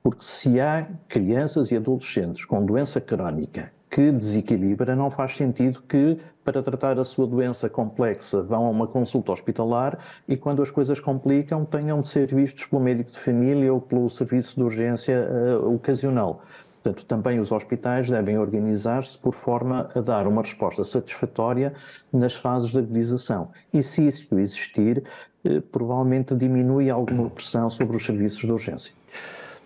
Porque 0.02 0.24
se 0.24 0.60
há 0.60 0.88
crianças 1.08 1.70
e 1.70 1.76
adolescentes 1.76 2.44
com 2.44 2.64
doença 2.64 3.00
crónica 3.00 3.72
que 3.92 4.10
desequilibra, 4.10 4.96
não 4.96 5.10
faz 5.10 5.36
sentido 5.36 5.82
que, 5.86 6.16
para 6.42 6.62
tratar 6.62 6.98
a 6.98 7.04
sua 7.04 7.26
doença 7.26 7.68
complexa, 7.68 8.42
vão 8.42 8.64
a 8.64 8.70
uma 8.70 8.86
consulta 8.86 9.32
hospitalar 9.32 9.98
e, 10.26 10.34
quando 10.34 10.62
as 10.62 10.70
coisas 10.70 10.98
complicam, 10.98 11.66
tenham 11.66 12.00
de 12.00 12.08
ser 12.08 12.34
vistos 12.34 12.64
pelo 12.64 12.80
médico 12.80 13.10
de 13.10 13.18
família 13.18 13.70
ou 13.70 13.82
pelo 13.82 14.08
serviço 14.08 14.56
de 14.56 14.62
urgência 14.62 15.28
uh, 15.60 15.74
ocasional. 15.74 16.42
Portanto, 16.82 17.04
também 17.04 17.38
os 17.38 17.52
hospitais 17.52 18.08
devem 18.08 18.38
organizar-se 18.38 19.18
por 19.18 19.34
forma 19.34 19.90
a 19.94 20.00
dar 20.00 20.26
uma 20.26 20.40
resposta 20.40 20.82
satisfatória 20.84 21.74
nas 22.10 22.34
fases 22.34 22.70
de 22.70 22.78
agudização. 22.78 23.50
E 23.74 23.82
se 23.82 24.08
isso 24.08 24.26
existir, 24.38 25.04
eh, 25.44 25.60
provavelmente 25.70 26.34
diminui 26.34 26.90
alguma 26.90 27.30
pressão 27.30 27.70
sobre 27.70 27.96
os 27.96 28.04
serviços 28.04 28.40
de 28.40 28.50
urgência. 28.50 28.94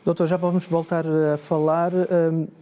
Doutor, 0.07 0.29
já 0.29 0.37
vamos 0.37 0.69
voltar 0.69 1.05
a 1.05 1.37
falar. 1.37 1.91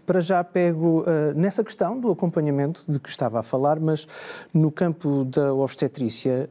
Para 0.06 0.22
já 0.22 0.42
pego 0.42 1.04
ah, 1.06 1.34
nessa 1.34 1.62
questão 1.62 2.00
do 2.00 2.10
acompanhamento 2.10 2.82
de 2.88 2.98
que 2.98 3.10
estava 3.10 3.38
a 3.38 3.42
falar, 3.42 3.78
mas 3.78 4.08
no 4.52 4.72
campo 4.72 5.26
da 5.26 5.52
obstetrícia, 5.52 6.48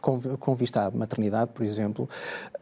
com, 0.00 0.54
vista 0.54 0.86
à 0.86 0.90
maternidade, 0.90 1.50
por 1.52 1.64
exemplo, 1.64 2.08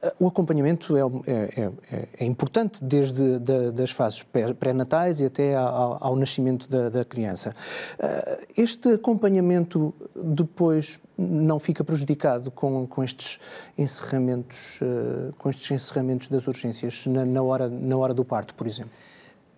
ah, 0.03 0.13
o 0.19 0.27
acompanhamento 0.27 0.97
é, 0.97 1.01
é, 1.27 1.71
é, 1.91 2.09
é 2.21 2.25
importante 2.25 2.83
desde 2.83 3.39
da, 3.39 3.71
das 3.71 3.91
fases 3.91 4.25
pré-natais 4.59 5.21
e 5.21 5.27
até 5.27 5.57
ao, 5.57 5.99
ao 6.01 6.17
nascimento 6.17 6.69
da, 6.69 6.89
da, 6.89 7.05
criança. 7.05 7.55
Ah, 7.99 8.39
este 8.57 8.95
acompanhamento 8.95 9.95
depois 10.15 10.99
não 11.17 11.59
fica 11.59 11.83
prejudicado 11.83 12.51
com, 12.51 12.87
com 12.87 13.03
estes 13.03 13.41
encerramentos, 13.79 14.79
uh, 14.83 15.35
com 15.39 15.49
estes 15.49 15.71
encerramentos 15.71 16.29
das 16.29 16.47
urgências 16.47 17.07
na, 17.07 17.25
na, 17.25 17.43
hora, 17.43 17.71
na 17.71 17.97
hora 17.97 18.13
do 18.13 18.23
parto, 18.23 18.55
por 18.55 18.67
exemplo? 18.67 18.93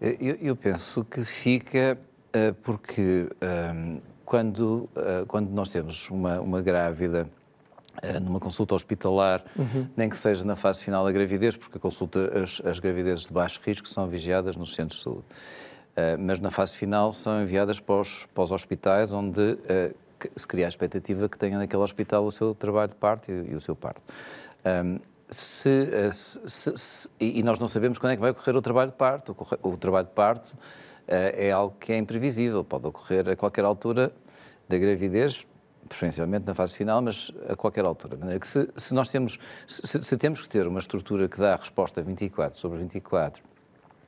Eu, 0.01 0.37
eu 0.37 0.55
penso 0.55 1.05
que 1.05 1.25
fica 1.25 1.99
porque 2.63 3.29
um, 3.43 4.01
quando, 4.29 4.89
uh, 4.95 5.25
quando 5.27 5.49
nós 5.49 5.71
temos 5.71 6.11
uma, 6.11 6.39
uma 6.39 6.61
grávida 6.61 7.27
numa 8.23 8.38
consulta 8.40 8.75
hospitalar, 8.75 9.43
uhum. 9.57 9.87
nem 9.97 10.09
que 10.09 10.17
seja 10.17 10.45
na 10.45 10.57
fase 10.57 10.83
final 10.83 11.05
da 11.05 11.12
gravidez, 11.12 11.57
porque 11.57 11.78
a 11.78 11.81
consulta, 11.81 12.43
as, 12.43 12.61
as 12.64 12.78
gravidezes 12.78 13.26
de 13.26 13.33
baixo 13.33 13.61
risco 13.64 13.88
são 13.88 14.07
vigiadas 14.07 14.57
nos 14.57 14.75
centros 14.75 14.99
de 14.99 15.05
saúde. 15.05 15.25
mas 16.19 16.38
na 16.38 16.50
fase 16.50 16.76
final 16.76 17.12
são 17.12 17.43
enviadas 17.43 17.81
para 17.81 18.00
os, 18.00 18.26
para 18.26 18.45
os 18.45 18.52
hospitais, 18.52 19.12
onde 19.12 19.59
se 20.35 20.47
cria 20.47 20.67
a 20.67 20.69
expectativa 20.69 21.28
que 21.28 21.38
tenha 21.38 21.59
naquele 21.59 21.83
hospital 21.83 22.25
o 22.26 22.33
seu 22.33 22.55
trabalho 22.55 22.88
de 22.88 22.95
parto 22.97 23.31
e, 23.31 23.52
e 23.52 23.55
o 23.55 23.61
seu 23.61 23.76
parto. 23.76 24.02
Um, 24.64 24.99
se, 25.31 25.90
eh, 25.93 26.11
se, 26.12 26.73
se, 26.76 27.11
e 27.21 27.43
nós 27.43 27.59
não 27.59 27.69
sabemos 27.69 27.99
quando 27.99 28.12
é 28.12 28.17
que 28.17 28.21
vai 28.21 28.31
ocorrer 28.31 28.57
o 28.57 28.62
trabalho 28.62 28.90
de 28.90 28.97
parto. 28.97 29.37
O, 29.62 29.69
o 29.69 29.76
trabalho 29.76 30.07
de 30.07 30.14
parto 30.14 30.52
uh, 30.52 30.57
é 31.07 31.50
algo 31.50 31.76
que 31.78 31.93
é 31.93 31.99
imprevisível, 31.99 32.64
pode 32.64 32.87
ocorrer 32.87 33.28
a 33.28 33.37
qualquer 33.37 33.64
altura 33.64 34.11
da 34.69 34.78
gravidez, 34.78 35.47
preferencialmente 35.88 36.47
na 36.47 36.54
fase 36.54 36.76
final, 36.76 37.00
mas 37.02 37.33
a 37.49 37.57
qualquer 37.57 37.85
altura. 37.85 38.14
De 38.14 38.21
maneira 38.21 38.40
que 38.40 38.47
se, 38.47 38.68
se 38.76 38.95
nós 38.95 39.09
temos, 39.11 39.38
se, 39.66 40.02
se, 40.02 40.16
temos 40.16 40.42
que 40.42 40.49
ter 40.49 40.66
uma 40.66 40.78
estrutura 40.78 41.28
que 41.28 41.38
dá 41.38 41.57
resposta 41.57 42.02
24 42.02 42.59
sobre 42.59 42.78
24 42.78 43.42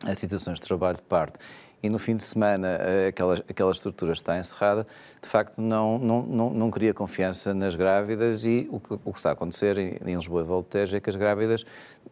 a 0.06 0.14
situações 0.14 0.54
de 0.54 0.62
trabalho 0.62 0.96
de 0.96 1.02
parto 1.02 1.38
e 1.82 1.88
no 1.88 1.98
fim 1.98 2.16
de 2.16 2.22
semana 2.22 2.68
eh, 2.68 3.08
aquela, 3.08 3.34
aquela 3.48 3.70
estrutura 3.70 4.12
está 4.12 4.38
encerrada, 4.38 4.86
de 5.22 5.28
facto 5.28 5.60
não, 5.60 5.98
não, 5.98 6.22
não, 6.22 6.50
não 6.50 6.70
cria 6.70 6.92
confiança 6.92 7.54
nas 7.54 7.74
grávidas 7.74 8.44
e 8.44 8.68
o 8.70 8.78
que, 8.78 8.94
o 8.94 9.12
que 9.12 9.18
está 9.18 9.30
a 9.30 9.32
acontecer 9.32 9.78
em, 9.78 9.96
em 10.04 10.14
Lisboa 10.14 10.42
e 10.42 10.44
Voltejo 10.44 10.96
é 10.96 11.00
que 11.00 11.08
as 11.08 11.16
grávidas 11.16 11.64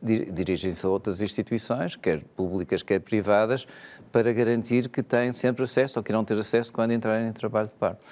dirigem-se 0.03 0.85
a 0.87 0.89
outras 0.89 1.21
instituições, 1.21 1.97
quer 1.97 2.23
públicas, 2.37 2.83
quer 2.83 3.01
privadas, 3.01 3.67
para 4.11 4.33
garantir 4.33 4.89
que 4.89 5.03
têm 5.03 5.33
sempre 5.33 5.65
acesso 5.65 5.99
ou 5.99 6.03
que 6.03 6.11
irão 6.11 6.25
ter 6.25 6.39
acesso 6.39 6.73
quando 6.73 6.93
entrarem 6.93 7.29
em 7.29 7.33
trabalho 7.33 7.69
de 7.69 7.75
parto. 7.75 8.03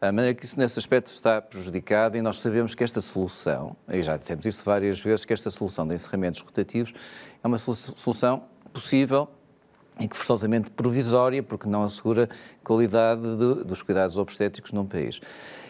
A 0.00 0.12
maneira 0.12 0.34
que 0.34 0.44
isso, 0.44 0.58
nesse 0.58 0.78
aspecto, 0.78 1.08
está 1.08 1.40
prejudicado 1.40 2.16
e 2.16 2.22
nós 2.22 2.38
sabemos 2.38 2.74
que 2.74 2.84
esta 2.84 3.00
solução, 3.00 3.76
e 3.88 4.02
já 4.02 4.16
dissemos 4.16 4.44
isso 4.44 4.62
várias 4.64 4.98
vezes, 5.00 5.24
que 5.24 5.32
esta 5.32 5.50
solução 5.50 5.86
de 5.86 5.94
encerramentos 5.94 6.40
rotativos 6.40 6.92
é 7.42 7.46
uma 7.46 7.58
solução 7.58 8.44
possível 8.72 9.28
e 9.98 10.08
que 10.08 10.16
forçosamente 10.16 10.70
provisória, 10.70 11.42
porque 11.42 11.68
não 11.68 11.82
assegura 11.84 12.28
qualidade 12.62 13.22
de, 13.22 13.64
dos 13.64 13.82
cuidados 13.82 14.18
obstétricos 14.18 14.72
num 14.72 14.84
país. 14.84 15.20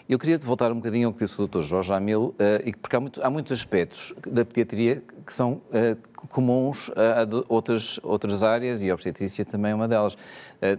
Eu 0.07 0.19
queria 0.19 0.37
voltar 0.37 0.71
um 0.71 0.75
bocadinho 0.75 1.09
ao 1.09 1.15
que 1.15 1.25
disse 1.25 1.41
o 1.41 1.47
Dr. 1.47 1.63
Jorge 1.63 1.91
Amil, 1.91 2.35
uh, 2.35 2.79
porque 2.79 2.95
há, 2.95 3.01
muito, 3.01 3.23
há, 3.23 3.31
muitos 3.31 3.53
aspectos 3.53 4.13
da 4.27 4.45
pediatria 4.45 5.03
que 5.27 5.33
são 5.33 5.53
uh, 5.53 6.27
comuns 6.29 6.91
a, 6.91 7.27
outras, 7.49 7.99
outras 8.03 8.43
áreas 8.43 8.83
e 8.83 8.91
a 8.91 8.95
obstetrícia 8.95 9.47
também 9.47 9.73
é 9.73 9.75
uma 9.75 9.89
delas. 9.89 10.13
Uh, 10.13 10.19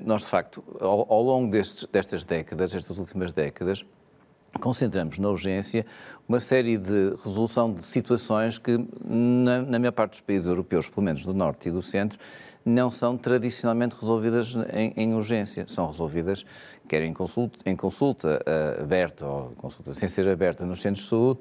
nós, 0.05 0.21
de 0.21 0.27
facto, 0.27 0.63
ao, 0.79 1.11
ao 1.11 1.23
longo 1.23 1.49
destes, 1.49 1.87
destas 1.91 2.23
décadas, 2.23 2.75
estas 2.75 2.99
últimas 2.99 3.33
décadas, 3.33 3.83
concentramos 4.59 5.17
na 5.17 5.27
urgência 5.27 5.87
uma 6.29 6.39
série 6.39 6.77
de 6.77 7.15
resolução 7.23 7.73
de 7.73 7.83
situações 7.83 8.59
que, 8.59 8.77
na, 9.03 9.63
na 9.63 9.79
maior 9.79 9.91
parte 9.91 10.11
dos 10.11 10.21
países 10.21 10.45
europeus, 10.45 10.87
pelo 10.87 11.03
menos 11.03 11.25
do 11.25 11.33
Norte 11.33 11.67
e 11.67 11.71
do 11.71 11.81
Centro, 11.81 12.19
não 12.65 12.89
são 12.89 13.15
tradicionalmente 13.15 13.95
resolvidas 13.99 14.55
em, 14.73 14.93
em 14.97 15.13
urgência. 15.13 15.65
São 15.67 15.87
resolvidas 15.87 16.43
quer 16.87 17.03
em 17.03 17.13
consulta, 17.13 17.59
em 17.65 17.75
consulta 17.75 18.41
uh, 18.45 18.83
aberta 18.83 19.25
ou 19.25 19.51
consulta 19.57 19.93
sem 19.93 20.07
ser 20.07 20.27
aberta 20.27 20.65
nos 20.65 20.81
centros 20.81 21.03
de 21.03 21.09
saúde 21.09 21.39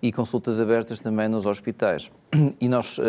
e 0.00 0.12
consultas 0.12 0.60
abertas 0.60 1.00
também 1.00 1.28
nos 1.28 1.46
hospitais. 1.46 2.10
E 2.60 2.68
nós 2.68 2.98
uh, 2.98 3.02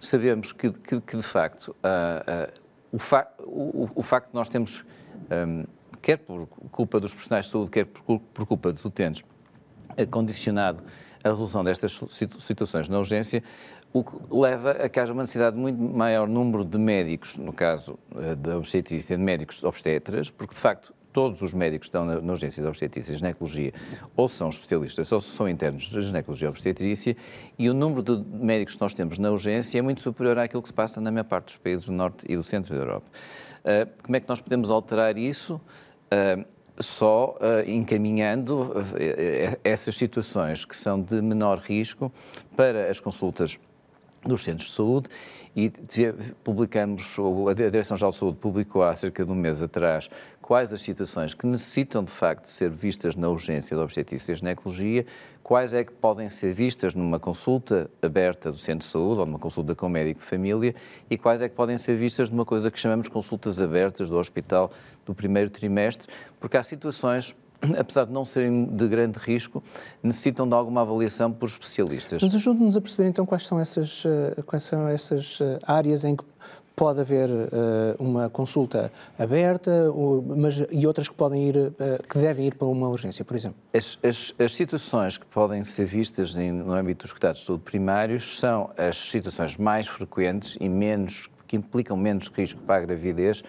sabemos 0.00 0.52
que, 0.52 0.70
que, 0.70 1.00
que, 1.00 1.16
de 1.16 1.22
facto, 1.22 1.68
uh, 1.68 2.52
o, 2.92 2.98
fa 2.98 3.28
o, 3.38 3.88
o, 3.94 4.02
facto 4.02 4.28
de 4.28 4.34
nós 4.34 4.48
temos, 4.48 4.84
um, 5.30 5.64
quer 6.02 6.18
por 6.18 6.46
culpa 6.70 7.00
dos 7.00 7.12
profissionais 7.12 7.46
de 7.46 7.52
saúde, 7.52 7.70
quer 7.70 7.86
por, 7.86 8.20
por 8.20 8.46
culpa 8.46 8.72
dos 8.72 8.84
utentes, 8.84 9.24
condicionado 10.10 10.82
a 11.22 11.30
resolução 11.30 11.64
destas 11.64 11.98
situações 12.38 12.88
na 12.88 12.98
urgência, 12.98 13.42
o 13.94 14.02
que 14.02 14.16
leva 14.28 14.72
a 14.72 14.88
que 14.88 14.98
haja 14.98 15.12
uma 15.12 15.22
necessidade 15.22 15.54
de 15.54 15.62
muito 15.62 15.80
maior 15.80 16.26
número 16.26 16.64
de 16.64 16.76
médicos, 16.76 17.38
no 17.38 17.52
caso 17.52 17.96
eh, 18.16 18.34
da 18.34 18.58
obstetrícia, 18.58 19.16
de 19.16 19.22
médicos 19.22 19.62
obstetras, 19.62 20.28
porque 20.30 20.52
de 20.52 20.60
facto 20.60 20.92
todos 21.12 21.40
os 21.42 21.54
médicos 21.54 21.88
que 21.88 21.96
estão 21.96 22.04
na, 22.04 22.20
na 22.20 22.32
urgência 22.32 22.60
de 22.60 22.68
obstetrícia 22.68 23.12
e 23.12 23.16
ginecologia 23.16 23.72
ou 24.16 24.28
são 24.28 24.48
especialistas 24.48 25.12
ou 25.12 25.20
são 25.20 25.48
internos 25.48 25.84
de 25.84 26.02
ginecologia 26.02 26.48
e 26.48 26.50
obstetrícia 26.50 27.16
e 27.56 27.70
o 27.70 27.72
número 27.72 28.02
de 28.02 28.16
médicos 28.36 28.74
que 28.74 28.80
nós 28.80 28.94
temos 28.94 29.16
na 29.16 29.30
urgência 29.30 29.78
é 29.78 29.82
muito 29.82 30.02
superior 30.02 30.40
àquilo 30.40 30.60
que 30.60 30.68
se 30.68 30.74
passa 30.74 31.00
na 31.00 31.12
maior 31.12 31.26
parte 31.26 31.46
dos 31.46 31.56
países 31.58 31.86
do 31.86 31.92
norte 31.92 32.26
e 32.28 32.36
do 32.36 32.42
centro 32.42 32.74
da 32.74 32.80
Europa. 32.80 33.06
Uh, 33.60 33.88
como 34.02 34.16
é 34.16 34.20
que 34.20 34.28
nós 34.28 34.40
podemos 34.40 34.72
alterar 34.72 35.16
isso? 35.16 35.60
Uh, 36.06 36.44
só 36.80 37.38
uh, 37.38 37.70
encaminhando 37.70 38.74
essas 39.62 39.94
situações 39.94 40.64
que 40.64 40.76
são 40.76 41.00
de 41.00 41.22
menor 41.22 41.58
risco 41.58 42.12
para 42.56 42.90
as 42.90 42.98
consultas 42.98 43.56
dos 44.28 44.42
centros 44.42 44.68
de 44.68 44.74
saúde 44.74 45.08
e 45.56 45.70
publicamos, 46.42 47.16
a 47.48 47.52
Direção-Geral 47.54 48.10
de 48.10 48.16
Saúde 48.16 48.38
publicou 48.38 48.82
há 48.82 48.94
cerca 48.96 49.24
de 49.24 49.30
um 49.30 49.34
mês 49.34 49.62
atrás 49.62 50.10
quais 50.42 50.72
as 50.72 50.82
situações 50.82 51.32
que 51.32 51.46
necessitam 51.46 52.04
de 52.04 52.10
facto 52.10 52.42
de 52.42 52.50
ser 52.50 52.70
vistas 52.70 53.16
na 53.16 53.28
urgência 53.28 53.76
da 53.76 53.82
obstetrícia 53.82 54.32
e 54.32 54.36
ginecologia, 54.36 55.06
quais 55.42 55.72
é 55.72 55.84
que 55.84 55.92
podem 55.92 56.28
ser 56.28 56.52
vistas 56.52 56.94
numa 56.94 57.20
consulta 57.20 57.88
aberta 58.02 58.50
do 58.50 58.58
centro 58.58 58.86
de 58.86 58.92
saúde 58.92 59.20
ou 59.20 59.26
numa 59.26 59.38
consulta 59.38 59.74
com 59.74 59.86
o 59.86 59.88
médico 59.88 60.20
de 60.20 60.26
família 60.26 60.74
e 61.08 61.16
quais 61.16 61.40
é 61.40 61.48
que 61.48 61.54
podem 61.54 61.76
ser 61.76 61.96
vistas 61.96 62.28
numa 62.28 62.44
coisa 62.44 62.70
que 62.70 62.78
chamamos 62.78 63.08
consultas 63.08 63.60
abertas 63.60 64.10
do 64.10 64.18
hospital 64.18 64.70
do 65.06 65.14
primeiro 65.14 65.50
trimestre, 65.50 66.12
porque 66.40 66.56
há 66.56 66.62
situações 66.62 67.34
apesar 67.78 68.06
de 68.06 68.12
não 68.12 68.24
serem 68.24 68.66
de 68.66 68.88
grande 68.88 69.18
risco, 69.18 69.62
necessitam 70.02 70.48
de 70.48 70.54
alguma 70.54 70.82
avaliação 70.82 71.32
por 71.32 71.46
especialistas. 71.46 72.22
Mas 72.22 72.34
ajude-nos 72.34 72.76
a 72.76 72.80
perceber 72.80 73.08
então 73.08 73.24
quais 73.26 73.46
são 73.46 73.58
essas, 73.58 74.04
eh, 74.06 74.42
quais 74.42 74.62
são 74.62 74.88
essas 74.88 75.38
eh, 75.40 75.58
áreas 75.66 76.04
em 76.04 76.16
que 76.16 76.24
pode 76.76 77.00
haver 77.00 77.30
uh, 77.30 77.46
uma 77.98 78.28
consulta 78.28 78.90
aberta 79.18 79.70
mas, 80.36 80.62
e 80.70 80.86
outras 80.86 81.08
que 81.08 81.14
podem 81.14 81.48
ir, 81.48 81.56
uh, 81.56 81.72
que 82.08 82.18
devem 82.18 82.48
ir 82.48 82.54
para 82.54 82.66
uma 82.66 82.88
urgência, 82.88 83.24
por 83.24 83.36
exemplo? 83.36 83.56
As, 83.72 83.98
as, 84.02 84.34
as 84.38 84.52
situações 84.52 85.16
que 85.16 85.26
podem 85.26 85.62
ser 85.62 85.86
vistas 85.86 86.36
em, 86.36 86.50
no 86.50 86.72
âmbito 86.72 87.04
dos 87.04 87.12
cuidados 87.12 87.42
de 87.42 87.46
saúde 87.46 87.62
primários 87.62 88.38
são 88.38 88.70
as 88.76 88.96
situações 88.96 89.56
mais 89.56 89.86
frequentes 89.86 90.56
e 90.60 90.68
menos 90.68 91.28
que 91.46 91.56
implicam 91.56 91.96
menos 91.96 92.28
risco 92.28 92.60
para 92.62 92.76
a 92.76 92.80
gravidez 92.80 93.42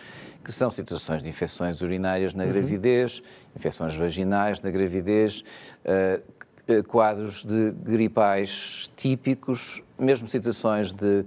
que 0.46 0.52
são 0.52 0.70
situações 0.70 1.24
de 1.24 1.30
infecções 1.30 1.82
urinárias 1.82 2.36
na 2.36 2.44
uhum. 2.44 2.52
gravidez, 2.52 3.22
infecções 3.56 3.96
vaginais 3.96 4.62
na 4.62 4.70
gravidez, 4.70 5.44
uh, 5.84 6.84
quadros 6.88 7.44
de 7.44 7.72
gripais 7.72 8.90
típicos, 8.96 9.82
mesmo 10.00 10.28
situações 10.28 10.94
de 10.94 11.25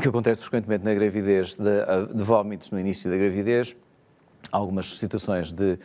que 0.00 0.08
acontece 0.08 0.40
frequentemente 0.40 0.84
na 0.84 0.94
gravidez, 0.94 1.54
de, 1.54 2.14
de 2.14 2.22
vómitos 2.22 2.70
no 2.70 2.80
início 2.80 3.10
da 3.10 3.16
gravidez, 3.16 3.76
algumas 4.50 4.98
situações 4.98 5.52
de 5.52 5.78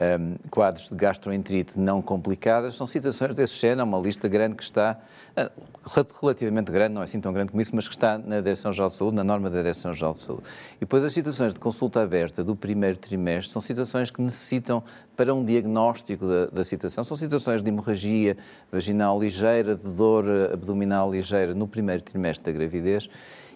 um, 0.00 0.36
quadros 0.50 0.88
de 0.88 0.94
gastroenterite 0.94 1.78
não 1.78 2.00
complicadas, 2.00 2.74
são 2.74 2.86
situações 2.86 3.34
desse 3.34 3.54
género, 3.56 3.84
uma 3.84 3.98
lista 3.98 4.26
grande 4.28 4.56
que 4.56 4.62
está, 4.62 4.98
uh, 5.36 6.06
relativamente 6.20 6.72
grande, 6.72 6.94
não 6.94 7.02
é 7.02 7.04
assim 7.04 7.20
tão 7.20 7.32
grande 7.32 7.50
como 7.50 7.60
isso, 7.60 7.74
mas 7.74 7.86
que 7.86 7.94
está 7.94 8.16
na 8.16 8.40
Direção-Geral 8.40 8.88
de 8.88 8.96
Saúde, 8.96 9.16
na 9.16 9.24
norma 9.24 9.50
da 9.50 9.58
Direção-Geral 9.58 10.14
de 10.14 10.20
Saúde. 10.20 10.42
E 10.76 10.80
depois 10.80 11.04
as 11.04 11.12
situações 11.12 11.52
de 11.52 11.60
consulta 11.60 12.00
aberta 12.00 12.42
do 12.42 12.56
primeiro 12.56 12.96
trimestre 12.96 13.52
são 13.52 13.60
situações 13.60 14.10
que 14.10 14.22
necessitam, 14.22 14.82
para 15.16 15.34
um 15.34 15.44
diagnóstico 15.44 16.26
da, 16.26 16.46
da 16.46 16.64
situação, 16.64 17.04
são 17.04 17.14
situações 17.14 17.62
de 17.62 17.68
hemorragia 17.68 18.38
vaginal 18.72 19.20
ligeira, 19.20 19.76
de 19.76 19.86
dor 19.90 20.24
abdominal 20.50 21.12
ligeira 21.12 21.54
no 21.54 21.68
primeiro 21.68 22.02
trimestre 22.02 22.50
da 22.50 22.58
gravidez, 22.58 23.06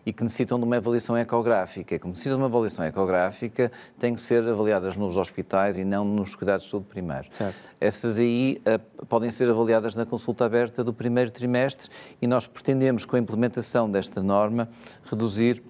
e 0.06 0.12
que 0.12 0.22
necessitam 0.22 0.58
de 0.58 0.64
uma 0.64 0.76
avaliação 0.76 1.16
ecográfica. 1.16 1.98
Como 1.98 2.12
necessitam 2.12 2.36
de 2.38 2.42
uma 2.42 2.48
avaliação 2.48 2.84
ecográfica, 2.84 3.72
têm 3.98 4.14
que 4.14 4.20
ser 4.20 4.46
avaliadas 4.46 4.96
nos 4.96 5.16
hospitais 5.16 5.78
e 5.78 5.84
não 5.84 6.04
nos 6.04 6.34
cuidados 6.34 6.64
de 6.64 6.70
saúde 6.70 6.86
primários. 6.88 7.36
Essas 7.80 8.18
aí 8.18 8.60
uh, 8.66 9.06
podem 9.06 9.30
ser 9.30 9.48
avaliadas 9.48 9.94
na 9.94 10.04
consulta 10.04 10.44
aberta 10.44 10.84
do 10.84 10.92
primeiro 10.92 11.30
trimestre 11.30 11.90
e 12.20 12.26
nós 12.26 12.46
pretendemos, 12.46 13.04
com 13.04 13.16
a 13.16 13.18
implementação 13.18 13.90
desta 13.90 14.22
norma, 14.22 14.68
reduzir 15.04 15.62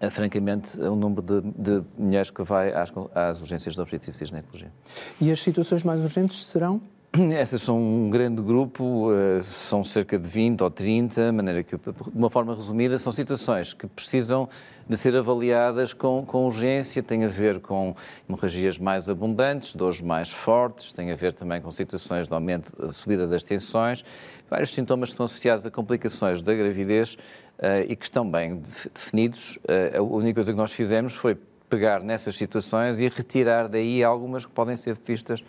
uh, 0.00 0.10
francamente, 0.10 0.80
o 0.80 0.94
número 0.94 1.22
de, 1.22 1.40
de, 1.40 1.84
mulheres 1.96 2.30
que 2.30 2.42
vai 2.42 2.72
às, 2.72 2.92
às 3.14 3.40
urgências 3.40 3.74
de 3.74 3.80
obstetrícia 3.80 4.24
e 4.24 4.26
ginecologia. 4.26 4.72
E 5.20 5.30
as 5.30 5.40
situações 5.40 5.82
mais 5.84 6.00
urgentes 6.02 6.46
serão? 6.46 6.80
Essas 7.32 7.62
são 7.62 7.78
um 7.80 8.10
grande 8.10 8.42
grupo, 8.42 9.10
eh, 9.12 9.40
são 9.42 9.82
cerca 9.82 10.18
de 10.18 10.28
20 10.28 10.62
ou 10.62 10.70
30, 10.70 11.26
de 11.26 11.32
maneira 11.32 11.62
que, 11.62 11.74
de 11.76 11.92
uma 12.14 12.28
forma 12.28 12.54
resumida, 12.54 12.98
são 12.98 13.10
situações 13.10 13.72
que 13.72 13.86
precisam 13.86 14.48
de 14.86 14.96
ser 14.96 15.16
avaliadas 15.16 15.94
com, 15.94 16.24
com 16.26 16.44
urgência, 16.44 17.02
tem 17.02 17.24
a 17.24 17.28
ver 17.28 17.60
com 17.60 17.94
hemorragias 18.28 18.78
mais 18.78 19.08
abundantes, 19.08 19.74
dores 19.74 20.02
mais 20.02 20.30
fortes, 20.30 20.92
tem 20.92 21.10
a 21.10 21.16
ver 21.16 21.32
também 21.32 21.60
com 21.62 21.70
situações 21.70 22.28
de 22.28 22.34
aumento, 22.34 22.72
de 22.86 22.94
subida 22.94 23.26
das 23.26 23.42
tensões, 23.42 24.04
vários 24.48 24.72
sintomas 24.74 25.08
que 25.08 25.14
estão 25.14 25.24
associados 25.24 25.64
a 25.64 25.70
complicações 25.70 26.42
da 26.42 26.54
gravidez 26.54 27.14
uh, 27.58 27.84
e 27.86 27.96
que 27.96 28.04
estão 28.04 28.30
bem 28.30 28.62
definidos. 28.94 29.56
Uh, 29.56 29.98
a 29.98 30.02
única 30.02 30.34
coisa 30.34 30.52
que 30.52 30.58
nós 30.58 30.72
fizemos 30.72 31.14
foi 31.14 31.36
pegar 31.68 32.00
nessas 32.00 32.36
situações 32.36 32.98
e 32.98 33.08
retirar 33.08 33.68
daí 33.68 34.02
algumas 34.02 34.46
que 34.46 34.52
podem 34.52 34.74
ser 34.74 34.96
vistas 35.06 35.44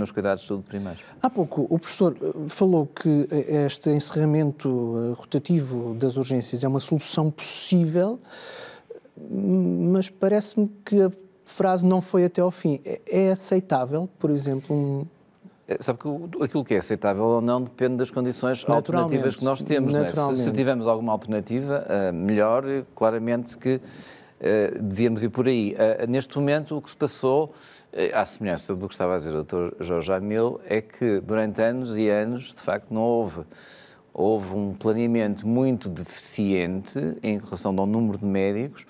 nos 0.00 0.10
cuidados 0.10 0.42
de 0.42 0.48
saúde 0.48 0.64
primários. 0.64 1.02
Há 1.22 1.30
pouco 1.30 1.66
o 1.70 1.78
professor 1.78 2.16
eh, 2.20 2.48
falou 2.48 2.86
que 2.86 3.28
eh, 3.30 3.66
este 3.66 3.90
encerramento 3.90 4.68
eh, 4.68 5.14
rotativo 5.14 5.94
das 5.94 6.16
urgências 6.16 6.64
é 6.64 6.68
uma 6.68 6.80
solução 6.80 7.30
possível, 7.30 8.18
mas 9.16 10.08
parece-me 10.08 10.68
que 10.84 11.02
a 11.02 11.12
frase 11.44 11.86
não 11.86 12.00
foi 12.00 12.24
até 12.24 12.40
ao 12.40 12.50
fim. 12.50 12.80
É, 12.84 13.00
é 13.06 13.30
aceitável, 13.30 14.08
por 14.18 14.30
exemplo, 14.30 14.74
um... 14.74 15.06
Sabe 15.78 16.00
que 16.00 16.42
aquilo 16.42 16.64
que 16.64 16.74
é 16.74 16.78
aceitável 16.78 17.22
ou 17.22 17.40
não 17.40 17.62
depende 17.62 17.96
das 17.96 18.10
condições 18.10 18.68
alternativas 18.68 19.36
que 19.36 19.44
nós 19.44 19.62
temos. 19.62 19.94
É? 19.94 20.08
Se, 20.08 20.44
se, 20.44 20.50
tivermos 20.50 20.88
alguma 20.88 21.12
alternativa 21.12 21.86
melhor, 22.12 22.64
claramente 22.92 23.56
que 23.56 23.80
devíamos 24.80 25.22
ir 25.22 25.28
por 25.28 25.46
aí. 25.46 25.74
neste 26.08 26.36
momento, 26.38 26.76
o 26.76 26.82
que 26.82 26.90
se 26.90 26.96
passou 26.96 27.54
eh, 27.92 28.12
à 28.14 28.24
semelhança 28.24 28.74
do 28.74 28.86
que 28.86 28.94
estava 28.94 29.14
a 29.14 29.18
dizer 29.18 29.34
o 29.34 29.42
Dr. 29.42 29.82
Jorge 29.82 30.12
Amil, 30.12 30.60
é 30.64 30.80
que 30.80 31.20
durante 31.20 31.60
anos 31.60 31.96
e 31.96 32.08
anos, 32.08 32.54
de 32.54 32.60
facto, 32.60 32.92
não 32.92 33.02
houve. 33.02 33.42
Houve 34.12 34.54
um 34.54 34.74
planeamento 34.74 35.46
muito 35.46 35.88
deficiente 35.88 36.98
em 37.22 37.38
relação 37.38 37.76
ao 37.76 37.86
número 37.86 38.18
de 38.18 38.24
médicos, 38.24 38.86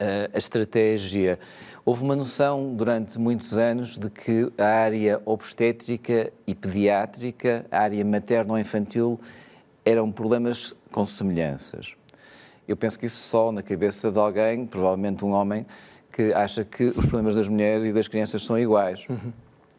eh, 0.00 0.30
a 0.32 0.38
estratégia. 0.38 1.38
Houve 1.84 2.02
uma 2.02 2.16
noção 2.16 2.74
durante 2.74 3.18
muitos 3.18 3.56
anos 3.56 3.96
de 3.96 4.10
que 4.10 4.52
a 4.58 4.66
área 4.66 5.22
obstétrica 5.24 6.32
e 6.46 6.54
pediátrica, 6.54 7.66
a 7.70 7.78
área 7.80 8.04
materno-infantil, 8.04 9.20
eram 9.84 10.10
problemas 10.10 10.74
com 10.90 11.06
semelhanças. 11.06 11.97
Eu 12.68 12.76
penso 12.76 12.98
que 12.98 13.06
isso 13.06 13.22
só 13.22 13.50
na 13.50 13.62
cabeça 13.62 14.10
de 14.10 14.18
alguém, 14.18 14.66
provavelmente 14.66 15.24
um 15.24 15.32
homem, 15.32 15.66
que 16.12 16.32
acha 16.34 16.64
que 16.64 16.84
os 16.84 17.06
problemas 17.06 17.34
das 17.34 17.48
mulheres 17.48 17.84
e 17.84 17.92
das 17.92 18.06
crianças 18.06 18.42
são 18.42 18.58
iguais. 18.58 19.06
Uhum. 19.08 19.32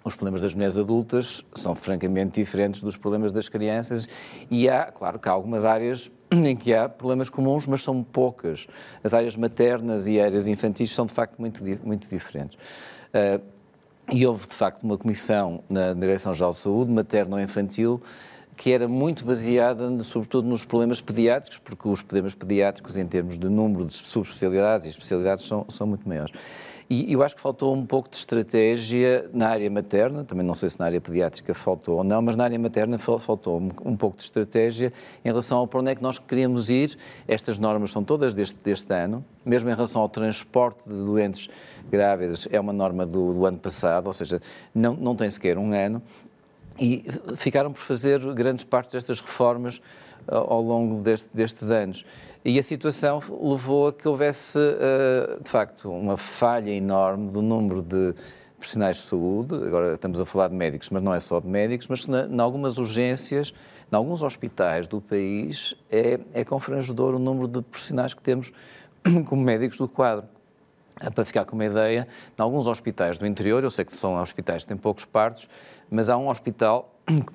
Os 0.04 0.16
problemas 0.16 0.42
das 0.42 0.56
mulheres 0.56 0.78
adultas 0.78 1.44
são 1.54 1.76
francamente 1.76 2.40
diferentes 2.40 2.82
dos 2.82 2.98
problemas 2.98 3.32
das 3.32 3.48
crianças 3.48 4.08
e 4.50 4.68
há, 4.68 4.86
claro 4.86 5.20
que 5.20 5.30
há 5.30 5.32
algumas 5.32 5.66
áreas 5.66 6.10
em 6.32 6.56
que 6.56 6.74
há 6.74 6.90
problemas 6.90 7.30
comuns, 7.30 7.68
mas 7.68 7.84
são 7.84 8.04
poucas. 8.04 8.66
As 9.04 9.14
áreas 9.14 9.36
maternas 9.36 10.08
e 10.08 10.20
áreas 10.20 10.48
infantis 10.48 10.92
são 10.92 11.06
de 11.06 11.14
facto 11.14 11.38
muito, 11.38 11.64
muito 11.84 12.10
diferentes. 12.10 12.58
Uh, 13.14 13.42
e 14.12 14.26
houve 14.26 14.48
de 14.48 14.54
facto 14.54 14.84
uma 14.84 14.98
comissão 14.98 15.64
na 15.70 15.94
Direção-Geral 15.94 16.52
de 16.52 16.58
Saúde, 16.58 16.92
materno-infantil, 16.92 18.02
que 18.60 18.74
era 18.74 18.90
muito 18.90 19.24
baseada, 19.24 20.04
sobretudo, 20.04 20.46
nos 20.46 20.66
problemas 20.66 21.00
pediátricos, 21.00 21.60
porque 21.60 21.88
os 21.88 22.02
problemas 22.02 22.34
pediátricos, 22.34 22.98
em 22.98 23.08
termos 23.08 23.40
de 23.40 23.48
número 23.48 23.86
de 23.86 23.94
subespecialidades 24.06 24.86
e 24.86 24.90
especialidades, 24.90 25.46
são, 25.46 25.66
são 25.70 25.88
muito 25.88 26.06
maiores. 26.06 26.34
E 26.90 27.14
eu 27.14 27.24
acho 27.24 27.36
que 27.36 27.42
faltou 27.42 27.74
um 27.74 27.86
pouco 27.86 28.10
de 28.10 28.18
estratégia 28.18 29.30
na 29.32 29.48
área 29.48 29.70
materna, 29.70 30.26
também 30.26 30.46
não 30.46 30.56
sei 30.56 30.70
se 30.70 30.78
na 30.78 30.88
área 30.88 31.00
pediátrica 31.00 31.54
faltou 31.54 32.00
ou 32.00 32.04
não, 32.04 32.22
mas 32.22 32.36
na 32.36 32.44
área 32.44 32.60
materna 32.60 32.98
faltou 32.98 33.62
um, 33.86 33.96
pouco 33.96 34.18
de 34.18 34.24
estratégia 34.24 34.92
em 35.24 35.30
relação 35.30 35.60
ao 35.60 35.68
para 35.68 35.80
onde 35.80 35.92
é 35.92 35.96
que 35.96 36.04
nós 36.04 36.20
queríamos 36.20 36.70
ir. 36.70 36.98
Estas 37.30 37.58
normas 37.58 37.92
são 37.92 38.04
todas 38.04 38.34
deste, 38.34 38.58
deste 38.62 38.94
ano, 38.94 39.24
mesmo 39.46 39.70
em 39.70 39.74
relação 39.74 40.02
ao 40.02 40.10
transporte 40.10 40.84
de 40.86 40.96
doentes 40.96 41.48
grávidas, 41.90 42.46
é 42.52 42.60
uma 42.60 42.74
norma 42.74 43.06
do, 43.06 43.34
do 43.34 43.46
ano 43.46 43.58
passado, 43.58 44.08
ou 44.08 44.14
seja, 44.14 44.42
não, 44.76 44.96
não 44.96 45.16
tem 45.16 45.30
sequer 45.30 45.58
um 45.58 45.72
ano, 45.74 46.02
e 46.80 47.04
ficaram 47.36 47.72
por 47.72 47.82
fazer 47.82 48.20
grandes 48.34 48.64
partes 48.64 48.94
destas 48.94 49.20
reformas 49.20 49.78
uh, 50.28 50.36
ao 50.36 50.62
longo 50.62 51.02
deste, 51.02 51.30
destes 51.34 51.70
anos. 51.70 52.06
E 52.44 52.58
a 52.58 52.64
situação 52.64 53.22
levou 53.42 53.88
a 53.88 53.94
que 53.94 54.08
houvesse, 54.08 54.58
uh, 54.58 55.44
de 55.44 55.50
facto, 55.50 55.92
uma 55.92 56.16
falha 56.16 56.72
enorme 56.72 57.30
do 57.32 57.42
número 57.42 57.82
de 57.82 58.14
profissionais 58.58 58.98
de 58.98 59.04
saúde. 59.04 59.56
Agora 59.56 59.96
estamos 59.96 60.22
a 60.22 60.26
falar 60.26 60.48
de 60.48 60.56
médicos, 60.56 60.90
mas 60.90 61.04
não 61.04 61.14
é 61.14 61.20
só 61.20 61.40
de 61.40 61.48
médicos, 61.48 61.88
mas 61.88 62.08
em 62.08 62.40
algumas 62.40 62.78
urgências, 62.78 63.54
em 63.92 63.96
alguns 63.96 64.24
hospitais 64.24 64.88
do 64.88 65.02
país, 65.02 65.76
é, 65.90 66.20
é 66.34 66.46
confrangedor 66.46 67.16
o 67.16 67.20
número 67.20 67.48
de 67.48 67.62
profissionais 67.62 68.14
que 68.14 68.22
temos 68.22 68.52
como 69.26 69.42
médicos 69.42 69.78
do 69.78 69.88
quadro. 69.88 70.28
Para 71.14 71.26
ficar 71.26 71.46
com 71.46 71.56
uma 71.56 71.66
ideia, 71.66 72.08
em 72.38 72.42
alguns 72.42 72.68
hospitais 72.68 73.18
do 73.18 73.26
interior, 73.26 73.64
eu 73.64 73.70
sei 73.70 73.86
que 73.86 73.94
são 73.94 74.22
hospitais 74.22 74.64
que 74.64 74.68
têm 74.68 74.78
poucos 74.78 75.06
partos, 75.06 75.48
mas 75.90 76.10
há 76.10 76.18
um 76.18 76.30
hospital, 76.30 76.94